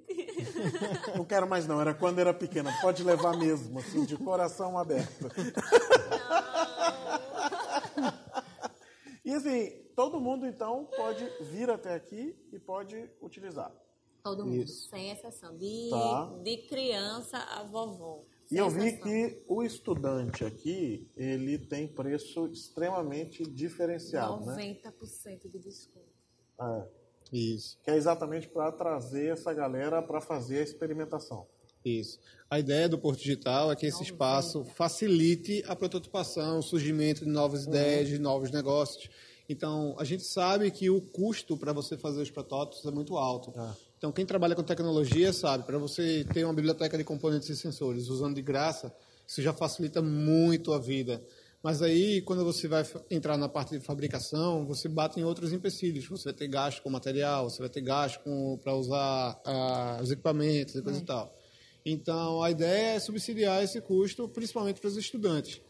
Não 1.16 1.24
quero 1.24 1.48
mais 1.48 1.66
não, 1.66 1.80
era 1.80 1.94
quando 1.94 2.18
era 2.18 2.34
pequena. 2.34 2.70
Pode 2.82 3.02
levar 3.02 3.36
mesmo, 3.36 3.78
assim, 3.78 4.04
de 4.04 4.16
coração 4.16 4.76
aberto. 4.76 5.26
E 9.24 9.32
assim, 9.32 9.70
todo 9.96 10.20
mundo 10.20 10.46
então 10.46 10.84
pode 10.96 11.24
vir 11.40 11.70
até 11.70 11.94
aqui 11.94 12.36
e 12.52 12.58
pode 12.58 13.10
utilizar. 13.22 13.74
Todo 14.22 14.44
mundo, 14.46 14.62
Isso. 14.62 14.88
sem 14.88 15.10
exceção. 15.10 15.56
De, 15.56 15.88
Tá. 15.90 16.32
de 16.42 16.56
criança 16.68 17.38
a 17.38 17.62
vovó. 17.62 18.24
E 18.50 18.56
eu 18.56 18.68
vi 18.68 18.98
que 18.98 19.42
o 19.48 19.62
estudante 19.62 20.44
aqui, 20.44 21.10
ele 21.16 21.58
tem 21.58 21.88
preço 21.88 22.46
extremamente 22.48 23.42
diferenciado, 23.44 24.44
né? 24.44 24.54
90% 24.54 25.48
de 25.50 25.58
desconto. 25.58 26.12
É, 26.60 26.88
Isso. 27.32 27.78
que 27.82 27.90
é 27.90 27.96
exatamente 27.96 28.48
para 28.48 28.70
trazer 28.72 29.32
essa 29.32 29.52
galera 29.52 30.02
para 30.02 30.20
fazer 30.20 30.58
a 30.58 30.62
experimentação. 30.62 31.46
Isso. 31.84 32.18
A 32.48 32.58
ideia 32.58 32.88
do 32.88 32.96
Porto 32.96 33.18
Digital 33.18 33.70
é 33.70 33.76
que 33.76 33.84
esse 33.84 34.02
espaço 34.02 34.64
facilite 34.64 35.62
a 35.66 35.76
prototipação, 35.76 36.58
o 36.58 36.62
surgimento 36.62 37.24
de 37.24 37.30
novas 37.30 37.64
ideias, 37.64 38.08
de 38.08 38.18
novos 38.18 38.50
negócios. 38.50 39.08
Então, 39.48 39.94
a 39.98 40.04
gente 40.04 40.22
sabe 40.22 40.70
que 40.70 40.88
o 40.88 41.00
custo 41.00 41.56
para 41.56 41.72
você 41.72 41.96
fazer 41.96 42.22
os 42.22 42.30
protótipos 42.30 42.84
é 42.86 42.90
muito 42.90 43.16
alto. 43.16 43.52
Então, 43.98 44.10
quem 44.10 44.24
trabalha 44.24 44.54
com 44.54 44.62
tecnologia 44.62 45.32
sabe, 45.32 45.64
para 45.64 45.78
você 45.78 46.24
ter 46.32 46.44
uma 46.44 46.54
biblioteca 46.54 46.96
de 46.96 47.04
componentes 47.04 47.48
e 47.48 47.56
sensores 47.56 48.08
usando 48.08 48.34
de 48.34 48.42
graça, 48.42 48.94
isso 49.26 49.42
já 49.42 49.52
facilita 49.52 50.00
muito 50.00 50.72
a 50.72 50.78
vida. 50.78 51.22
Mas 51.62 51.80
aí, 51.80 52.20
quando 52.20 52.44
você 52.44 52.68
vai 52.68 52.86
entrar 53.10 53.38
na 53.38 53.48
parte 53.48 53.70
de 53.70 53.80
fabricação, 53.80 54.66
você 54.66 54.86
bate 54.86 55.18
em 55.18 55.24
outros 55.24 55.52
empecilhos. 55.52 56.06
Você 56.06 56.24
vai 56.24 56.34
ter 56.34 56.46
gasto 56.46 56.82
com 56.82 56.90
material, 56.90 57.48
você 57.48 57.58
vai 57.58 57.70
ter 57.70 57.80
gasto 57.80 58.20
para 58.62 58.74
usar 58.74 59.40
ah, 59.44 59.98
os 60.02 60.10
equipamentos 60.10 60.74
e 60.74 60.82
coisa 60.82 60.98
e 60.98 61.04
tal. 61.04 61.34
Então, 61.84 62.42
a 62.42 62.50
ideia 62.50 62.96
é 62.96 62.98
subsidiar 62.98 63.62
esse 63.62 63.80
custo, 63.80 64.28
principalmente 64.28 64.80
para 64.80 64.88
os 64.88 64.96
estudantes, 64.96 65.60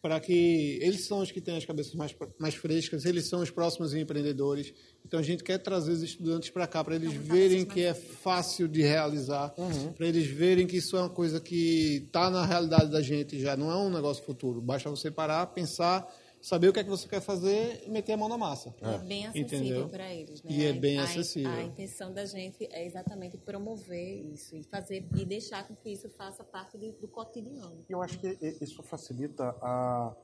para 0.00 0.20
que 0.20 0.78
eles 0.80 1.06
são 1.06 1.20
os 1.20 1.32
que 1.32 1.40
têm 1.40 1.56
as 1.56 1.64
cabeças 1.64 1.94
mais, 1.94 2.14
mais 2.38 2.54
frescas, 2.54 3.04
eles 3.04 3.28
são 3.28 3.40
os 3.40 3.50
próximos 3.50 3.92
empreendedores. 3.92 4.72
Então, 5.04 5.18
a 5.18 5.22
gente 5.22 5.42
quer 5.42 5.58
trazer 5.58 5.90
os 5.90 6.02
estudantes 6.02 6.50
para 6.50 6.66
cá, 6.68 6.84
para 6.84 6.94
eles 6.94 7.12
verem 7.12 7.64
que 7.64 7.82
é 7.82 7.94
fácil 7.94 8.68
de 8.68 8.82
realizar, 8.82 9.52
para 9.96 10.06
eles 10.06 10.26
verem 10.26 10.66
que 10.66 10.76
isso 10.76 10.96
é 10.96 11.00
uma 11.00 11.10
coisa 11.10 11.40
que 11.40 12.04
está 12.06 12.30
na 12.30 12.46
realidade 12.46 12.90
da 12.90 13.02
gente 13.02 13.40
já, 13.40 13.56
não 13.56 13.70
é 13.70 13.76
um 13.76 13.90
negócio 13.90 14.22
futuro. 14.24 14.60
Basta 14.60 14.88
você 14.88 15.10
parar, 15.10 15.46
pensar, 15.48 16.06
saber 16.48 16.68
o 16.68 16.72
que 16.72 16.78
é 16.78 16.84
que 16.84 16.90
você 16.90 17.08
quer 17.08 17.20
fazer 17.20 17.82
e 17.84 17.90
meter 17.90 18.12
a 18.12 18.16
mão 18.16 18.28
na 18.28 18.38
massa. 18.38 18.72
É 18.80 18.98
bem 18.98 19.26
acessível 19.26 19.58
Entendeu? 19.58 19.88
para 19.88 20.14
eles, 20.14 20.42
né? 20.44 20.50
E 20.52 20.64
é 20.64 20.70
A- 20.70 20.74
bem 20.80 20.98
a- 20.98 21.04
acessível. 21.04 21.50
A, 21.50 21.62
intenção 21.62 22.12
da 22.14 22.24
gente 22.24 22.64
é 22.70 22.86
exatamente 22.86 23.36
promover 23.36 24.24
isso 24.32 24.54
e 24.54 24.62
fazer 24.62 25.04
e 25.16 25.24
deixar 25.24 25.66
com 25.66 25.74
que 25.74 25.90
isso 25.90 26.08
faça 26.10 26.44
parte 26.44 26.78
de- 26.78 26.92
do 26.92 27.08
cotidiano. 27.08 27.84
Eu 27.88 28.00
acho 28.00 28.18
que 28.20 28.28
i- 28.40 28.58
isso 28.60 28.80
facilita 28.84 29.56
a, 29.60 30.14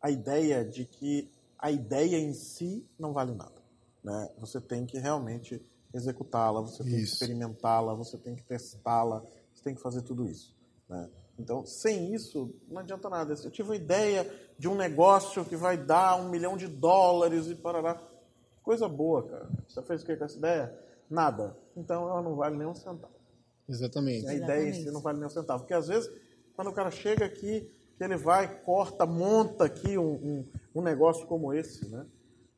a 0.00 0.10
ideia 0.10 0.62
de 0.64 0.84
que 0.84 1.30
a 1.58 1.70
ideia 1.70 2.18
em 2.18 2.34
si 2.34 2.86
não 2.98 3.12
vale 3.14 3.32
nada. 3.34 3.62
Né? 4.04 4.28
Você 4.38 4.60
tem 4.60 4.84
que 4.84 4.98
realmente 4.98 5.62
executá-la, 5.94 6.60
você 6.60 6.82
tem 6.82 6.92
que 6.96 7.00
Isso. 7.02 7.14
experimentá-la, 7.14 7.94
você 7.94 8.18
tem 8.18 8.34
que 8.34 8.42
testá-la, 8.42 9.20
você 9.54 9.62
tem 9.62 9.74
que 9.74 9.80
fazer 9.80 10.02
tudo 10.02 10.26
isso. 10.28 10.54
Né? 10.88 11.08
Então, 11.38 11.64
sem 11.64 12.14
isso, 12.14 12.54
não 12.68 12.80
adianta 12.80 13.08
nada. 13.08 13.34
Eu 13.34 13.50
tive 13.50 13.70
uma 13.70 13.76
ideia 13.76 14.30
de 14.58 14.68
um 14.68 14.74
negócio 14.74 15.44
que 15.44 15.56
vai 15.56 15.76
dar 15.76 16.16
um 16.16 16.28
milhão 16.28 16.56
de 16.56 16.68
dólares 16.68 17.46
e 17.48 17.54
parará. 17.54 18.00
Coisa 18.62 18.88
boa, 18.88 19.26
cara. 19.26 19.48
Você 19.66 19.82
fez 19.82 20.02
o 20.02 20.06
que 20.06 20.16
com 20.16 20.24
essa 20.24 20.38
ideia? 20.38 20.78
Nada. 21.10 21.56
Então, 21.76 22.08
ela 22.08 22.22
não 22.22 22.36
vale 22.36 22.56
nem 22.56 22.66
um 22.66 22.74
centavo. 22.74 23.14
Exatamente. 23.68 24.26
A 24.28 24.34
ideia 24.34 24.68
em 24.68 24.72
si 24.72 24.90
não 24.90 25.00
vale 25.00 25.18
nem 25.18 25.26
um 25.26 25.30
centavo. 25.30 25.60
Porque 25.60 25.74
às 25.74 25.88
vezes, 25.88 26.10
quando 26.54 26.68
o 26.68 26.72
cara 26.72 26.90
chega 26.90 27.24
aqui, 27.24 27.68
que 27.96 28.04
ele 28.04 28.16
vai, 28.16 28.60
corta, 28.62 29.06
monta 29.06 29.64
aqui 29.64 29.96
um, 29.98 30.12
um, 30.12 30.44
um 30.76 30.82
negócio 30.82 31.26
como 31.26 31.52
esse, 31.52 31.88
né? 31.88 32.06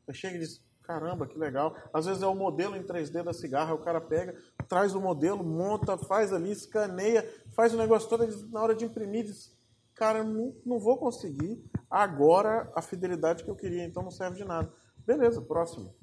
Ele 0.06 0.16
chega 0.16 0.36
e 0.36 0.40
diz, 0.40 0.62
caramba, 0.82 1.26
que 1.26 1.38
legal. 1.38 1.74
Às 1.92 2.06
vezes 2.06 2.22
é 2.22 2.26
o 2.26 2.34
modelo 2.34 2.76
em 2.76 2.82
3D 2.82 3.22
da 3.22 3.32
cigarra, 3.32 3.74
o 3.74 3.78
cara 3.78 4.00
pega, 4.00 4.36
traz 4.68 4.94
o 4.94 5.00
modelo, 5.00 5.42
monta, 5.42 5.96
faz 5.96 6.32
ali, 6.32 6.52
escaneia, 6.52 7.28
faz 7.54 7.72
o 7.74 7.78
negócio 7.78 8.08
todo, 8.08 8.26
na 8.50 8.62
hora 8.62 8.74
de 8.74 8.84
imprimir, 8.84 9.24
diz, 9.24 9.56
cara, 9.94 10.22
não, 10.22 10.54
não 10.66 10.78
vou 10.78 10.96
conseguir 10.98 11.62
agora 11.90 12.70
a 12.74 12.82
fidelidade 12.82 13.44
que 13.44 13.50
eu 13.50 13.56
queria, 13.56 13.84
então 13.84 14.02
não 14.02 14.10
serve 14.10 14.36
de 14.36 14.44
nada. 14.44 14.72
Beleza, 15.06 15.40
próximo. 15.40 15.94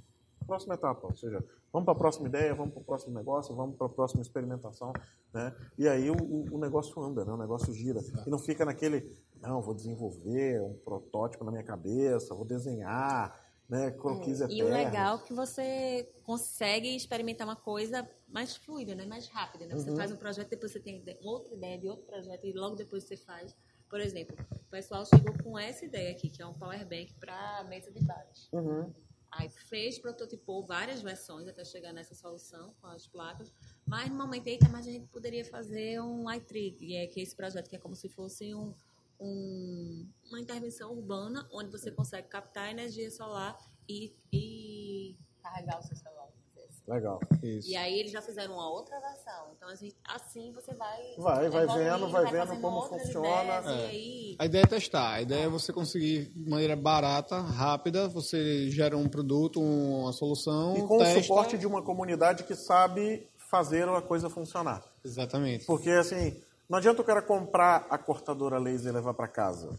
Próxima 0.47 0.73
etapa, 0.73 1.05
ou 1.07 1.15
seja, 1.15 1.41
vamos 1.71 1.85
para 1.85 1.93
a 1.93 1.97
próxima 1.97 2.27
ideia, 2.27 2.53
vamos 2.55 2.73
para 2.73 2.81
o 2.81 2.83
próximo 2.85 3.13
negócio, 3.13 3.55
vamos 3.55 3.75
para 3.77 3.85
a 3.87 3.89
próxima 3.89 4.21
experimentação, 4.21 4.91
né? 5.33 5.55
E 5.77 5.87
aí 5.87 6.09
o, 6.09 6.15
o- 6.15 6.55
o 6.55 6.57
negócio 6.57 6.99
anda, 7.01 7.23
né? 7.23 7.31
O 7.31 7.37
negócio 7.37 7.71
gira 7.73 8.01
e 8.25 8.29
não 8.29 8.39
fica 8.39 8.65
naquele, 8.65 9.15
não, 9.39 9.61
vou 9.61 9.73
desenvolver 9.73 10.59
um 10.61 10.73
protótipo 10.83 11.43
na 11.45 11.51
minha 11.51 11.63
cabeça, 11.63 12.33
vou 12.35 12.43
desenhar, 12.43 13.39
né? 13.71 13.89
Croquis 13.91 14.41
E 14.41 14.61
o 14.61 14.67
legal 14.67 15.15
é 15.15 15.21
que 15.25 15.33
você 15.33 16.13
consegue 16.23 16.93
experimentar 16.93 17.47
uma 17.47 17.55
coisa 17.55 18.07
mais 18.27 18.53
fluida, 18.57 18.93
né? 18.93 19.05
mais 19.05 19.29
rápida. 19.29 19.65
Né? 19.65 19.73
Uhum. 19.73 19.79
Você 19.79 19.95
faz 19.95 20.11
um 20.11 20.17
projeto, 20.17 20.49
depois 20.49 20.73
você 20.73 20.79
tem 20.81 21.01
outra 21.21 21.53
ideia 21.55 21.79
de 21.79 21.87
outro 21.87 22.05
projeto 22.05 22.45
e 22.45 22.51
logo 22.51 22.75
depois 22.75 23.05
você 23.05 23.15
faz. 23.15 23.55
Por 23.89 24.01
exemplo, 24.01 24.35
o 24.51 24.69
pessoal 24.69 25.05
chegou 25.05 25.33
com 25.41 25.57
essa 25.57 25.85
ideia 25.85 26.11
aqui, 26.11 26.29
que 26.29 26.41
é 26.41 26.45
um 26.45 26.53
power 26.53 26.85
bank 26.85 27.13
para 27.13 27.63
mesa 27.69 27.89
de 27.91 28.03
bares. 28.03 28.49
Uhum. 28.51 28.93
Aí 29.31 29.47
fez, 29.47 29.97
prototipou 29.97 30.65
várias 30.65 31.01
versões 31.01 31.47
até 31.47 31.63
chegar 31.63 31.93
nessa 31.93 32.13
solução 32.13 32.73
com 32.81 32.87
as 32.87 33.07
placas. 33.07 33.53
Mas 33.87 34.09
no 34.09 34.17
momento 34.17 34.49
aí, 34.49 34.59
mas 34.69 34.85
a 34.85 34.91
gente 34.91 35.07
poderia 35.07 35.45
fazer 35.45 36.01
um 36.01 36.29
iTrig, 36.29 36.97
é 36.97 37.07
que 37.07 37.21
é 37.21 37.23
esse 37.23 37.35
projeto 37.35 37.69
que 37.69 37.75
é 37.77 37.79
como 37.79 37.95
se 37.95 38.09
fosse 38.09 38.53
um, 38.53 38.73
um- 39.21 40.07
uma 40.27 40.39
intervenção 40.39 40.91
urbana, 40.93 41.47
onde 41.53 41.69
você 41.71 41.91
consegue 41.91 42.27
captar 42.27 42.69
energia 42.71 43.09
solar 43.11 43.57
e, 43.87 44.13
e 44.33 45.15
carregar 45.41 45.79
o 45.79 45.83
seu 45.83 45.95
celular. 45.95 46.21
assim. 46.25 46.81
Legal. 46.87 47.19
Isso. 47.43 47.69
E 47.69 47.75
aí 47.75 47.99
eles 47.99 48.11
já 48.11 48.21
fizeram 48.21 48.53
uma 48.55 48.69
outra 48.69 48.99
versão. 48.99 49.51
Então 49.55 49.69
assim, 49.69 49.91
assim 50.03 50.51
você 50.51 50.73
vai. 50.73 50.99
Vai, 51.17 51.49
vai 51.49 51.67
vendo, 51.67 52.09
vai 52.09 52.25
vendo 52.31 52.47
fazendo 52.47 52.61
como 52.61 52.81
funciona. 52.87 53.27
ideias, 53.59 53.65
É. 53.67 53.85
Aí, 53.87 54.35
A 54.39 54.45
ideia 54.45 54.63
é 54.63 54.67
testar. 54.67 55.11
A 55.13 55.21
ideia 55.21 55.43
é 55.45 55.49
você 55.49 55.71
conseguir 55.71 56.25
de 56.33 56.49
maneira 56.49 56.75
barata, 56.75 57.39
rápida, 57.39 58.07
você 58.07 58.69
gera 58.71 58.97
um 58.97 59.07
produto, 59.07 59.61
uma 59.61 60.11
solução, 60.13 60.75
E 60.77 60.81
com 60.87 60.97
testa. 60.97 61.19
o 61.19 61.23
suporte 61.23 61.57
de 61.57 61.67
uma 61.67 61.83
comunidade 61.83 62.43
que 62.45 62.55
sabe 62.55 63.27
fazer 63.49 63.87
a 63.87 64.01
coisa 64.01 64.29
funcionar. 64.29 64.83
Exatamente. 65.03 65.65
Porque, 65.65 65.89
assim, 65.91 66.41
não 66.71 66.77
adianta 66.77 67.01
o 67.01 67.05
cara 67.05 67.21
comprar 67.21 67.85
a 67.89 67.97
cortadora 67.97 68.57
laser 68.57 68.93
e 68.93 68.95
levar 68.95 69.13
para 69.13 69.27
casa. 69.27 69.77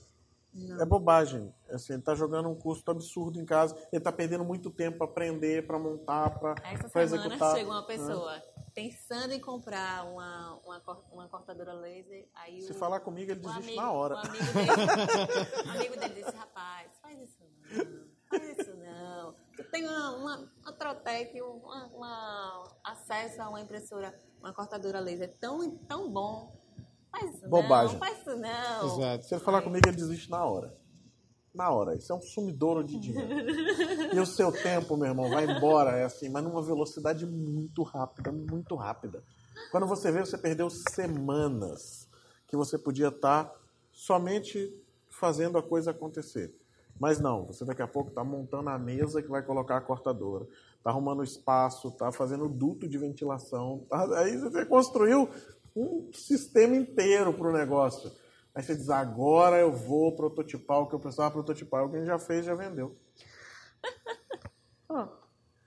É 0.79 0.85
bobagem. 0.85 1.51
Assim, 1.71 1.95
ele 1.95 2.03
tá 2.03 2.15
jogando 2.15 2.51
um 2.51 2.55
custo 2.55 2.91
absurdo 2.91 3.41
em 3.41 3.47
casa. 3.47 3.75
Ele 3.91 4.03
tá 4.03 4.13
perdendo 4.13 4.45
muito 4.45 4.71
tempo 4.71 4.99
para 4.99 5.07
aprender, 5.07 5.67
para 5.67 5.79
montar, 5.79 6.39
para 6.39 6.55
essa 6.63 6.91
para 6.91 7.09
semana 7.09 7.25
executar. 7.25 7.57
chegou 7.57 7.73
uma 7.73 7.81
né? 7.81 7.87
pessoa 7.87 8.43
pensando 8.75 9.33
em 9.33 9.41
comprar 9.41 10.05
uma, 10.05 10.61
uma, 10.67 10.83
uma 11.11 11.29
cortadora 11.29 11.73
laser. 11.73 12.29
Aí 12.35 12.61
Se 12.61 12.73
o, 12.73 12.75
falar 12.75 13.01
comigo, 13.01 13.31
ele 13.31 13.41
desiste 13.41 13.71
amigo, 13.71 13.81
na 13.81 13.91
hora. 13.91 14.17
O 14.17 14.19
amigo 14.19 14.45
dele, 14.53 15.71
amigo 15.75 15.97
dele 15.99 16.23
disse, 16.23 16.37
rapaz, 16.37 16.91
faz 17.01 17.19
isso 17.23 17.39
não, 17.41 18.07
faz 18.29 18.59
isso 18.59 18.75
não. 18.77 19.35
Tu 19.57 19.65
tem 19.71 19.89
uma, 19.89 20.17
uma, 20.17 20.53
uma 20.61 20.73
Trotec, 20.75 21.41
uma, 21.41 21.87
uma 21.87 22.77
acesso 22.85 23.41
a 23.41 23.49
uma 23.49 23.63
impressora, 23.63 24.15
uma 24.39 24.53
cortadora 24.53 25.01
laser 25.01 25.35
tão, 25.41 25.75
tão 25.87 26.11
bom. 26.11 26.61
Faz 27.13 27.35
isso 27.35 27.49
Bobagem. 27.49 27.93
não, 27.93 28.01
faz 28.01 28.19
isso 28.19 28.37
não. 28.37 28.97
Exato. 28.99 29.25
Se 29.27 29.35
ele 29.35 29.45
falar 29.45 29.63
comigo, 29.63 29.87
ele 29.89 29.97
desiste 29.97 30.31
na 30.31 30.45
hora. 30.45 30.75
Na 31.55 31.71
hora. 31.71 31.95
Isso 31.95 32.11
é 32.13 32.17
um 32.17 32.23
sumidouro 32.23 32.83
de 32.83 32.99
dinheiro. 32.99 33.31
e 34.15 34.19
o 34.19 34.25
seu 34.27 34.51
tempo, 34.51 34.97
meu 34.97 35.09
irmão, 35.09 35.29
vai 35.29 35.45
embora, 35.45 35.91
é 35.99 36.05
assim, 36.05 36.29
mas 36.31 36.43
numa 36.43 36.63
velocidade 36.63 37.27
muito 37.27 37.83
rápida, 37.83 38.33
muito 38.33 38.75
rápida. 38.75 39.23
Quando 39.71 39.87
você 39.87 40.11
vê, 40.11 40.21
você 40.21 40.39
perdeu 40.39 40.71
semanas 40.71 42.09
que 42.49 42.57
você 42.57 42.79
podia 42.79 43.09
estar 43.09 43.53
somente 43.93 44.75
fazendo 45.11 45.59
a 45.59 45.63
coisa 45.63 45.91
acontecer. 45.91 46.55
Mas 46.99 47.21
não, 47.21 47.47
você 47.47 47.65
daqui 47.65 47.83
a 47.83 47.87
pouco 47.89 48.09
está 48.11 48.23
montando 48.25 48.69
a 48.71 48.79
mesa 48.79 49.23
que 49.23 49.29
vai 49.29 49.43
colocar 49.43 49.77
a 49.77 49.81
cortadora, 49.81 50.47
está 50.77 50.91
arrumando 50.91 51.23
espaço, 51.23 51.89
está 51.89 52.13
fazendo 52.13 52.49
duto 52.49 52.89
de 52.89 52.97
ventilação, 52.99 53.85
tá- 53.89 54.19
aí 54.21 54.37
você 54.37 54.65
construiu 54.67 55.29
um 55.75 56.11
sistema 56.13 56.77
inteiro 56.77 57.33
para 57.33 57.49
o 57.49 57.53
negócio. 57.53 58.11
Aí 58.55 58.63
você 58.63 58.77
diz, 58.77 58.91
agora 58.91 59.59
eu 59.59 59.73
vou 59.73 60.15
prototipar 60.15 60.79
o 60.81 60.87
que 60.87 60.95
eu 60.95 61.01
precisava 61.01 61.31
prototipar. 61.31 61.81
Alguém 61.81 62.05
já 62.05 62.19
fez, 62.19 62.45
já 62.45 62.55
vendeu. 62.55 62.97
Ah, 64.95 65.09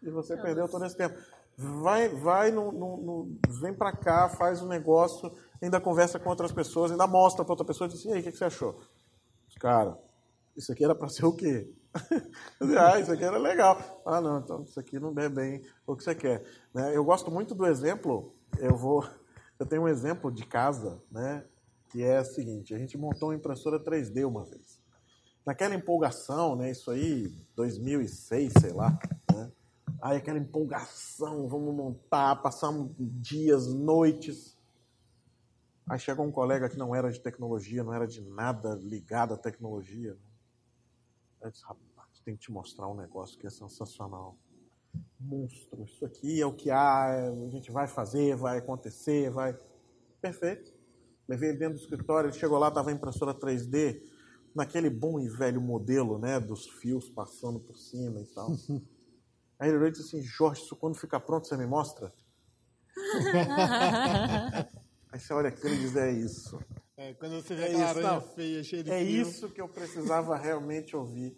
e 0.03 0.09
você 0.11 0.37
perdeu 0.37 0.69
todo 0.69 0.85
esse 0.85 0.95
tempo. 0.95 1.15
Vai, 1.57 2.09
vai 2.09 2.51
no, 2.51 2.71
no- 2.71 2.97
no- 2.97 3.37
vem 3.59 3.73
para 3.73 3.91
cá, 3.91 4.29
faz 4.29 4.61
um 4.61 4.67
negócio, 4.67 5.35
ainda 5.59 5.81
conversa 5.81 6.19
com 6.19 6.29
outras 6.29 6.51
pessoas, 6.51 6.91
ainda 6.91 7.07
mostra 7.07 7.43
para 7.43 7.53
outra 7.53 7.65
pessoa 7.65 7.87
e 7.87 7.91
diz 7.91 7.99
assim, 8.01 8.09
e 8.09 8.13
aí, 8.13 8.19
o 8.19 8.23
que, 8.23 8.31
que 8.31 8.37
você 8.37 8.45
achou? 8.45 8.79
Cara, 9.59 9.97
isso 10.55 10.71
aqui 10.71 10.83
era 10.83 10.93
para 10.93 11.07
ser 11.07 11.25
o 11.25 11.33
quê? 11.33 11.73
ah, 12.77 12.99
isso 12.99 13.11
aqui 13.11 13.23
era 13.23 13.37
legal. 13.39 13.79
Ah, 14.05 14.21
não, 14.21 14.39
então 14.39 14.61
isso 14.63 14.79
aqui 14.79 14.99
não 14.99 15.11
é 15.17 15.27
bem 15.29 15.65
o 15.87 15.95
que 15.95 16.03
você 16.03 16.13
quer. 16.13 16.43
Né? 16.73 16.95
Eu 16.95 17.03
gosto 17.03 17.31
muito 17.31 17.55
do 17.55 17.65
exemplo, 17.65 18.35
eu 18.59 18.75
vou, 18.75 19.03
eu 19.59 19.65
tenho 19.65 19.83
um 19.83 19.87
exemplo 19.87 20.31
de 20.31 20.45
casa, 20.45 21.01
né? 21.11 21.45
Que 21.89 22.03
é 22.03 22.19
o 22.19 22.25
seguinte, 22.25 22.73
a 22.73 22.77
gente 22.77 22.97
montou 22.97 23.29
uma 23.29 23.35
impressora 23.35 23.79
3D 23.79 24.27
uma 24.27 24.43
vez. 24.43 24.81
Naquela 25.45 25.75
empolgação, 25.75 26.55
né? 26.55 26.71
Isso 26.71 26.89
aí, 26.91 27.27
2006, 27.55 28.53
sei 28.59 28.73
lá, 28.73 28.97
né? 29.33 29.51
Aí 30.01 30.17
aquela 30.17 30.37
empolgação, 30.37 31.47
vamos 31.47 31.73
montar, 31.73 32.35
passamos 32.37 32.91
dias, 32.97 33.73
noites. 33.73 34.57
Aí 35.87 35.99
chegou 35.99 36.25
um 36.25 36.31
colega 36.31 36.67
que 36.67 36.77
não 36.77 36.95
era 36.95 37.11
de 37.11 37.19
tecnologia, 37.19 37.83
não 37.83 37.93
era 37.93 38.07
de 38.07 38.21
nada 38.21 38.75
ligado 38.75 39.33
à 39.33 39.37
tecnologia. 39.37 40.17
Eu 41.41 41.51
disse, 41.51 41.63
rapaz, 41.63 41.85
tem 42.25 42.35
que 42.35 42.41
te 42.41 42.51
mostrar 42.51 42.87
um 42.87 42.95
negócio 42.95 43.37
que 43.37 43.45
é 43.45 43.49
sensacional. 43.51 44.35
Monstro, 45.19 45.83
isso 45.83 46.05
aqui 46.05 46.41
é 46.41 46.45
o 46.45 46.53
que 46.53 46.69
há, 46.71 47.07
é- 47.09 47.29
a 47.29 47.49
gente 47.49 47.71
vai 47.71 47.87
fazer, 47.87 48.35
vai 48.35 48.57
acontecer, 48.59 49.29
vai. 49.31 49.57
Perfeito. 50.21 50.73
Levei 51.27 51.49
ele 51.49 51.57
dentro 51.57 51.75
do 51.75 51.81
escritório, 51.81 52.29
ele 52.29 52.37
chegou 52.37 52.59
lá, 52.59 52.67
estava 52.67 52.89
a 52.89 52.93
impressora 52.93 53.33
3D, 53.33 54.01
naquele 54.53 54.89
bom 54.89 55.19
e 55.19 55.27
velho 55.27 55.59
modelo, 55.59 56.19
né, 56.19 56.39
dos 56.39 56.67
fios 56.67 57.09
passando 57.09 57.59
por 57.59 57.77
cima 57.77 58.21
e 58.21 58.25
tal. 58.27 58.51
Aí 59.59 59.69
ele 59.69 59.77
olhou 59.77 59.87
e 59.87 59.91
disse 59.91 60.03
assim, 60.17 60.21
Jorge, 60.21 60.61
isso 60.63 60.75
quando 60.75 60.95
ficar 60.95 61.21
pronto 61.21 61.47
você 61.47 61.55
me 61.57 61.65
mostra? 61.65 62.13
Aí 65.11 65.19
você 65.19 65.33
olha 65.33 65.49
aquilo 65.49 65.73
e 65.73 65.79
diz, 65.79 65.95
é 65.95 66.11
isso. 66.11 66.59
É, 66.97 67.13
quando 67.13 67.41
você 67.41 67.55
vê 67.55 67.63
É 67.63 67.65
aquela 67.67 67.83
isso, 67.83 67.97
aranha 67.99 68.13
não. 68.13 68.21
feia, 68.21 68.63
cheia 68.63 68.83
de 68.83 68.91
É 68.91 69.03
fio. 69.03 69.21
isso 69.21 69.49
que 69.49 69.61
eu 69.61 69.67
precisava 69.67 70.37
realmente 70.37 70.95
ouvir 70.95 71.37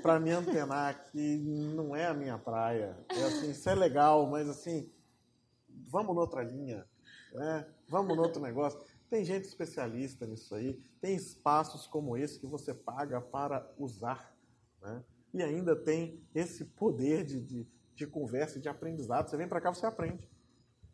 para 0.00 0.18
me 0.18 0.30
antenar 0.30 1.04
que 1.04 1.38
não 1.38 1.94
é 1.94 2.06
a 2.06 2.14
minha 2.14 2.38
praia. 2.38 2.96
É 3.10 3.24
assim, 3.24 3.50
isso 3.50 3.68
é 3.68 3.74
legal, 3.74 4.26
mas 4.30 4.48
assim, 4.48 4.90
vamos 5.88 6.14
noutra 6.14 6.42
linha, 6.42 6.86
né? 7.32 7.66
Vamos 7.88 8.16
no 8.16 8.22
outro 8.22 8.40
negócio. 8.40 8.80
Tem 9.10 9.24
gente 9.24 9.44
especialista 9.44 10.26
nisso 10.26 10.54
aí, 10.54 10.80
tem 11.00 11.14
espaços 11.14 11.86
como 11.86 12.16
esse 12.16 12.40
que 12.40 12.46
você 12.46 12.72
paga 12.72 13.20
para 13.20 13.70
usar, 13.76 14.34
né? 14.80 15.04
E 15.34 15.42
ainda 15.42 15.74
tem 15.74 16.22
esse 16.34 16.64
poder 16.64 17.24
de, 17.24 17.40
de, 17.40 17.66
de 17.94 18.06
conversa 18.06 18.60
de 18.60 18.68
aprendizado. 18.68 19.28
Você 19.28 19.36
vem 19.36 19.48
para 19.48 19.60
cá, 19.60 19.72
você 19.72 19.86
aprende. 19.86 20.28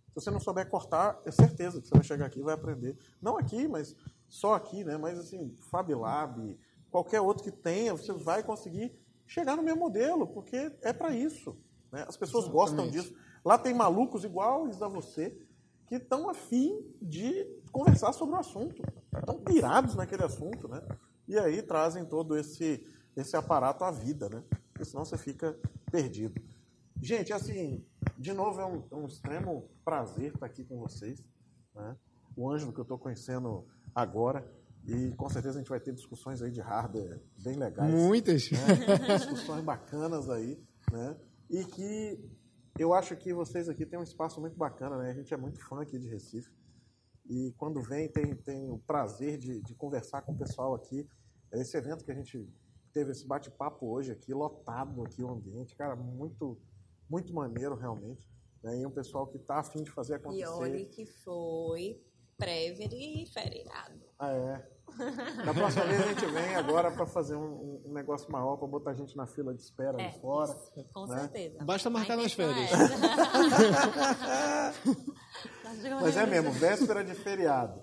Se 0.08 0.14
você 0.14 0.30
não 0.30 0.40
souber 0.40 0.68
cortar, 0.68 1.20
é 1.24 1.30
certeza 1.30 1.80
que 1.80 1.88
você 1.88 1.94
vai 1.94 2.04
chegar 2.04 2.26
aqui 2.26 2.40
e 2.40 2.42
vai 2.42 2.54
aprender. 2.54 2.96
Não 3.20 3.36
aqui, 3.36 3.68
mas 3.68 3.94
só 4.28 4.54
aqui, 4.54 4.84
né? 4.84 4.96
Mas 4.96 5.18
assim, 5.18 5.56
Fab 5.70 5.92
Lab, 5.94 6.58
qualquer 6.90 7.20
outro 7.20 7.44
que 7.44 7.50
tenha, 7.50 7.92
você 7.92 8.12
vai 8.12 8.42
conseguir 8.42 8.92
chegar 9.26 9.56
no 9.56 9.62
meu 9.62 9.76
modelo, 9.76 10.26
porque 10.26 10.72
é 10.82 10.92
para 10.92 11.14
isso. 11.14 11.56
né? 11.92 12.04
As 12.08 12.16
pessoas 12.16 12.48
gostam 12.48 12.84
Exatamente. 12.86 13.08
disso. 13.10 13.28
Lá 13.44 13.58
tem 13.58 13.74
malucos 13.74 14.24
iguais 14.24 14.82
a 14.82 14.88
você 14.88 15.36
que 15.86 15.96
estão 15.96 16.28
afim 16.28 16.84
de 17.00 17.46
conversar 17.72 18.12
sobre 18.12 18.34
o 18.34 18.38
assunto. 18.38 18.82
Estão 19.16 19.40
pirados 19.40 19.94
naquele 19.94 20.24
assunto, 20.24 20.68
né? 20.68 20.82
E 21.26 21.38
aí 21.38 21.62
trazem 21.62 22.04
todo 22.04 22.36
esse, 22.36 22.86
esse 23.16 23.36
aparato 23.36 23.84
à 23.84 23.90
vida, 23.90 24.28
né? 24.28 24.42
Porque 24.72 24.84
senão 24.84 25.04
você 25.04 25.16
fica 25.16 25.58
perdido. 25.90 26.40
Gente, 27.00 27.32
assim, 27.32 27.84
de 28.18 28.32
novo 28.32 28.60
é 28.60 28.66
um, 28.66 28.84
é 28.90 28.94
um 28.94 29.06
extremo 29.06 29.70
prazer 29.84 30.34
estar 30.34 30.46
aqui 30.46 30.64
com 30.64 30.78
vocês. 30.78 31.22
Né? 31.74 31.96
O 32.36 32.50
Ângelo 32.50 32.72
que 32.72 32.80
eu 32.80 32.82
estou 32.82 32.98
conhecendo 32.98 33.66
agora. 33.94 34.46
E 34.88 35.14
com 35.16 35.28
certeza 35.28 35.58
a 35.58 35.60
gente 35.60 35.68
vai 35.68 35.78
ter 35.78 35.92
discussões 35.92 36.40
aí 36.40 36.50
de 36.50 36.62
hardware 36.62 37.20
bem 37.42 37.56
legais 37.56 37.92
Muitas. 37.92 38.50
né? 38.50 39.16
discussões 39.18 39.62
bacanas 39.62 40.30
aí, 40.30 40.58
né? 40.90 41.14
E 41.50 41.62
que 41.62 42.18
eu 42.78 42.94
acho 42.94 43.14
que 43.14 43.34
vocês 43.34 43.68
aqui 43.68 43.84
têm 43.84 43.98
um 43.98 44.02
espaço 44.02 44.40
muito 44.40 44.56
bacana, 44.56 44.96
né? 44.96 45.10
A 45.10 45.14
gente 45.14 45.34
é 45.34 45.36
muito 45.36 45.60
fã 45.62 45.82
aqui 45.82 45.98
de 45.98 46.08
Recife. 46.08 46.50
E 47.28 47.52
quando 47.58 47.82
vem, 47.82 48.08
tem, 48.08 48.34
tem 48.36 48.70
o 48.70 48.78
prazer 48.78 49.36
de, 49.36 49.60
de 49.60 49.74
conversar 49.74 50.22
com 50.22 50.32
o 50.32 50.38
pessoal 50.38 50.74
aqui. 50.74 51.06
Esse 51.52 51.76
evento 51.76 52.02
que 52.02 52.10
a 52.10 52.14
gente 52.14 52.48
teve 52.90 53.10
esse 53.10 53.26
bate-papo 53.26 53.86
hoje 53.86 54.10
aqui, 54.10 54.32
lotado 54.32 55.04
aqui 55.04 55.22
o 55.22 55.28
ambiente, 55.28 55.76
cara, 55.76 55.94
muito, 55.94 56.58
muito 57.10 57.34
maneiro 57.34 57.74
realmente. 57.74 58.26
Né? 58.62 58.80
E 58.80 58.86
um 58.86 58.90
pessoal 58.90 59.26
que 59.26 59.38
tá 59.38 59.58
afim 59.58 59.82
de 59.82 59.90
fazer 59.90 60.14
acontecer. 60.14 60.44
E 60.44 60.46
olhe 60.46 60.86
que 60.86 61.04
foi 61.04 62.02
pré-feriado. 62.38 64.00
Ah, 64.18 64.32
é. 64.32 64.77
Da 65.44 65.54
próxima 65.54 65.84
vez 65.84 66.00
a 66.02 66.06
gente 66.08 66.26
vem 66.26 66.54
agora 66.56 66.90
para 66.90 67.06
fazer 67.06 67.36
um, 67.36 67.80
um- 67.86 67.92
negócio 67.92 68.30
maior, 68.30 68.56
para 68.56 68.66
botar 68.66 68.90
a 68.90 68.94
gente 68.94 69.16
na 69.16 69.26
fila 69.26 69.54
de 69.54 69.62
espera 69.62 70.00
É, 70.00 70.08
ali 70.08 70.18
fora. 70.20 70.50
isso, 70.52 70.72
com 70.92 71.06
né? 71.06 71.20
certeza. 71.20 71.64
Basta 71.64 71.90
marcar 71.90 72.16
nas 72.16 72.32
férias. 72.32 72.70
é 72.72 72.74
Mas 76.00 76.16
é 76.16 76.26
mesmo, 76.26 76.50
véspera 76.52 77.04
de 77.04 77.14
feriado. 77.14 77.80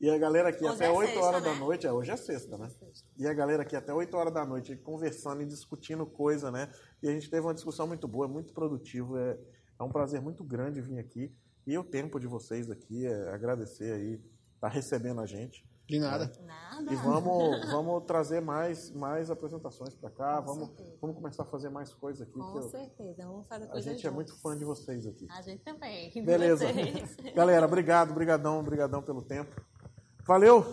E 0.00 0.08
a 0.08 0.16
galera 0.16 0.48
aqui 0.48 0.64
Hoje 0.64 0.74
até 0.76 0.86
é 0.86 0.90
8 0.90 1.08
sexta, 1.10 1.24
horas 1.26 1.42
né? 1.42 1.48
da 1.50 1.54
noite, 1.56 1.86
é, 1.86 1.92
hoje 1.92 2.10
é 2.10 2.16
sexta, 2.16 2.56
né? 2.56 2.70
E 3.18 3.26
a 3.26 3.34
galera 3.34 3.62
aqui 3.62 3.76
até 3.76 3.92
8 3.92 4.16
horas 4.16 4.32
da 4.32 4.46
noite 4.46 4.74
conversando 4.76 5.42
e 5.42 5.46
discutindo 5.46 6.06
coisa, 6.06 6.50
né? 6.50 6.70
E 7.02 7.08
a 7.08 7.12
gente 7.12 7.28
teve 7.28 7.42
uma 7.46 7.52
discussão 7.52 7.86
muito 7.86 8.08
boa, 8.08 8.26
muito 8.26 8.54
produtivo. 8.54 9.18
É, 9.18 9.38
é 9.78 9.82
um 9.82 9.90
prazer 9.90 10.22
muito 10.22 10.42
grande 10.42 10.80
vir 10.80 10.98
aqui. 10.98 11.34
E 11.66 11.76
o 11.76 11.84
tempo 11.84 12.18
de 12.18 12.26
vocês 12.26 12.70
aqui, 12.70 13.06
é 13.06 13.28
agradecer 13.28 13.92
aí, 13.92 14.18
tá 14.58 14.68
recebendo 14.68 15.20
a 15.20 15.26
gente. 15.26 15.68
De 15.90 15.98
nada. 15.98 16.32
Nada. 16.46 16.92
E 16.92 16.96
vamos, 16.96 17.66
vamos 17.70 18.04
trazer 18.04 18.40
mais, 18.40 18.90
mais 18.92 19.30
apresentações 19.30 19.94
para 19.94 20.10
cá, 20.10 20.38
Com 20.40 20.46
vamos, 20.54 20.68
certeza. 20.68 20.96
vamos 21.00 21.16
começar 21.16 21.42
a 21.42 21.46
fazer 21.46 21.68
mais 21.68 21.92
coisas 21.92 22.22
aqui. 22.22 22.32
que 22.32 22.38
Com 22.38 22.56
eu- 22.58 22.62
certeza, 22.70 23.26
vamos 23.26 23.46
fazer 23.48 23.64
a 23.64 23.68
coisa 23.68 23.90
gente 23.92 24.06
é 24.06 24.10
muito 24.10 24.34
fã 24.40 24.56
de 24.56 24.64
vocês 24.64 25.06
aqui. 25.06 25.26
A 25.30 25.42
gente 25.42 25.62
também. 25.62 26.10
Beleza. 26.24 26.66
Galera, 27.34 27.66
obrigado, 27.66 28.14
brigadão, 28.14 28.62
brigadão 28.62 29.02
pelo 29.02 29.22
tempo. 29.22 29.60
Valeu! 30.26 30.64